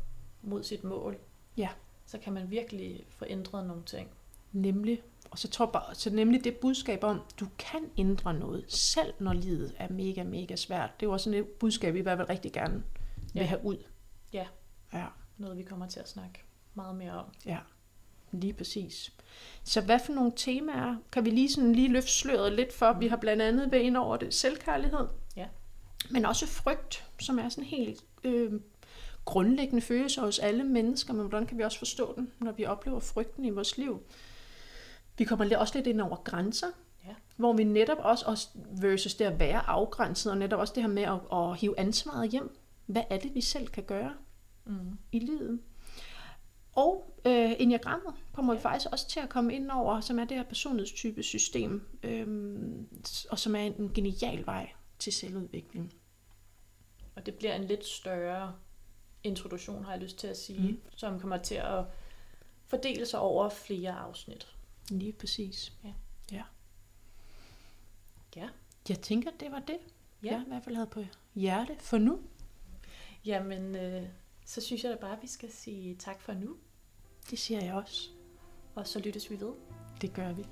mod 0.41 0.63
sit 0.63 0.83
mål. 0.83 1.17
Ja. 1.57 1.69
Så 2.05 2.17
kan 2.17 2.33
man 2.33 2.49
virkelig 2.49 3.05
få 3.09 3.25
ændret 3.29 3.67
nogle 3.67 3.83
ting. 3.83 4.09
Nemlig. 4.51 5.01
Og 5.31 5.39
så 5.39 5.47
tror 5.47 5.65
bare, 5.65 5.95
så 5.95 6.09
nemlig 6.09 6.43
det 6.43 6.57
budskab 6.57 7.03
om, 7.03 7.21
du 7.39 7.47
kan 7.59 7.89
ændre 7.97 8.33
noget, 8.33 8.65
selv 8.67 9.13
når 9.19 9.33
livet 9.33 9.75
er 9.77 9.89
mega, 9.89 10.23
mega 10.23 10.55
svært. 10.55 10.99
Det 10.99 11.05
er 11.05 11.07
jo 11.07 11.13
også 11.13 11.29
et 11.29 11.47
budskab, 11.47 11.93
vi 11.93 11.99
i 11.99 12.01
hvert 12.01 12.17
fald 12.17 12.29
rigtig 12.29 12.51
gerne 12.51 12.83
vil 13.33 13.41
ja. 13.41 13.43
have 13.43 13.65
ud. 13.65 13.77
Ja. 14.33 14.47
Ja. 14.93 15.05
noget, 15.37 15.57
vi 15.57 15.63
kommer 15.63 15.87
til 15.87 15.99
at 15.99 16.09
snakke 16.09 16.43
meget 16.73 16.95
mere 16.95 17.11
om. 17.11 17.25
Ja, 17.45 17.57
lige 18.31 18.53
præcis. 18.53 19.13
Så 19.63 19.81
hvad 19.81 19.99
for 20.05 20.13
nogle 20.13 20.31
temaer 20.35 20.95
kan 21.11 21.25
vi 21.25 21.29
lige 21.29 21.51
sådan 21.51 21.73
lige 21.73 21.91
løfte 21.91 22.11
sløret 22.11 22.53
lidt 22.53 22.73
for? 22.73 22.93
Vi 22.93 23.07
har 23.07 23.17
blandt 23.17 23.41
andet 23.41 23.71
været 23.71 23.81
ind 23.81 23.97
over 23.97 24.17
det 24.17 24.33
selvkærlighed. 24.33 25.07
Ja. 26.05 26.13
Men 26.13 26.25
også 26.25 26.47
frygt, 26.47 27.07
som 27.19 27.39
er 27.39 27.49
sådan 27.49 27.63
helt 27.63 28.03
øh, 28.23 28.51
grundlæggende 29.25 29.81
følelse 29.81 30.21
hos 30.21 30.39
alle 30.39 30.63
mennesker. 30.63 31.13
Men 31.13 31.21
hvordan 31.21 31.47
kan 31.47 31.57
vi 31.57 31.63
også 31.63 31.77
forstå 31.77 32.13
den, 32.15 32.31
når 32.39 32.51
vi 32.51 32.65
oplever 32.65 32.99
frygten 32.99 33.45
i 33.45 33.49
vores 33.49 33.77
liv? 33.77 34.03
Vi 35.17 35.23
kommer 35.23 35.45
lidt- 35.45 35.59
også 35.59 35.77
lidt 35.77 35.87
ind 35.87 36.01
over 36.01 36.15
grænser. 36.15 36.67
Ja. 37.05 37.13
Hvor 37.35 37.53
vi 37.53 37.63
netop 37.63 37.97
også, 37.99 38.25
også 38.25 38.47
versus 38.81 39.15
det 39.15 39.25
at 39.25 39.39
være 39.39 39.69
afgrænset, 39.69 40.31
og 40.31 40.37
netop 40.37 40.59
også 40.59 40.73
det 40.75 40.83
her 40.83 40.89
med 40.89 41.03
at, 41.03 41.19
at 41.33 41.57
hive 41.57 41.79
ansvaret 41.79 42.29
hjem. 42.29 42.55
Hvad 42.85 43.03
er 43.09 43.17
det, 43.17 43.35
vi 43.35 43.41
selv 43.41 43.67
kan 43.67 43.83
gøre? 43.83 44.13
Mm. 44.65 44.97
i 45.11 45.19
livet. 45.19 45.59
Og 46.75 47.19
øh, 47.25 47.51
enagrammet 47.59 48.13
kommer 48.33 48.53
vi 48.53 48.59
faktisk 48.59 48.87
også 48.91 49.07
til 49.07 49.19
at 49.19 49.29
komme 49.29 49.53
ind 49.53 49.71
over, 49.71 50.01
som 50.01 50.19
er 50.19 50.25
det 50.25 50.37
her 50.37 50.43
personlighedstype 50.43 51.23
system, 51.23 51.87
øhm, 52.03 52.87
og 53.29 53.39
som 53.39 53.55
er 53.55 53.59
en 53.59 53.91
genial 53.93 54.45
vej 54.45 54.69
til 55.01 55.13
selvudvikling. 55.13 55.93
Og 57.15 57.25
det 57.25 57.35
bliver 57.35 57.55
en 57.55 57.63
lidt 57.63 57.85
større 57.85 58.55
introduktion, 59.23 59.83
har 59.85 59.91
jeg 59.91 60.01
lyst 60.01 60.17
til 60.17 60.27
at 60.27 60.37
sige, 60.37 60.71
Mm. 60.71 60.81
som 60.95 61.19
kommer 61.19 61.37
til 61.37 61.55
at 61.55 61.85
fordele 62.67 63.05
sig 63.05 63.19
over 63.19 63.49
flere 63.49 63.91
afsnit. 63.91 64.55
Lige 64.89 65.13
præcis. 65.13 65.73
Ja. 65.83 65.93
ja. 66.31 66.43
Ja. 68.35 68.49
Jeg 68.89 68.99
tænker, 68.99 69.31
det 69.39 69.51
var 69.51 69.59
det, 69.59 69.77
Ja. 70.23 70.31
jeg 70.31 70.41
i 70.45 70.47
hvert 70.49 70.63
fald 70.63 70.75
havde 70.75 70.89
på 70.89 71.03
hjerte 71.35 71.75
for 71.79 71.97
nu. 71.97 72.19
Jamen, 73.25 73.75
øh, 73.75 74.03
så 74.45 74.61
synes 74.61 74.83
jeg 74.83 74.91
da 74.91 74.97
bare, 74.97 75.15
at 75.15 75.21
vi 75.21 75.27
skal 75.27 75.51
sige 75.51 75.95
tak 75.95 76.21
for 76.21 76.33
nu, 76.33 76.57
Det 77.29 77.39
siger 77.39 77.63
jeg 77.63 77.73
også. 77.73 78.09
og 78.75 78.87
så 78.87 78.99
lyttes 78.99 79.29
vi 79.31 79.39
ved. 79.39 79.53
Det 80.01 80.13
gør 80.13 80.33
vi. 80.33 80.45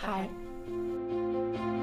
Hej. 0.00 0.22
Hej. 1.56 1.75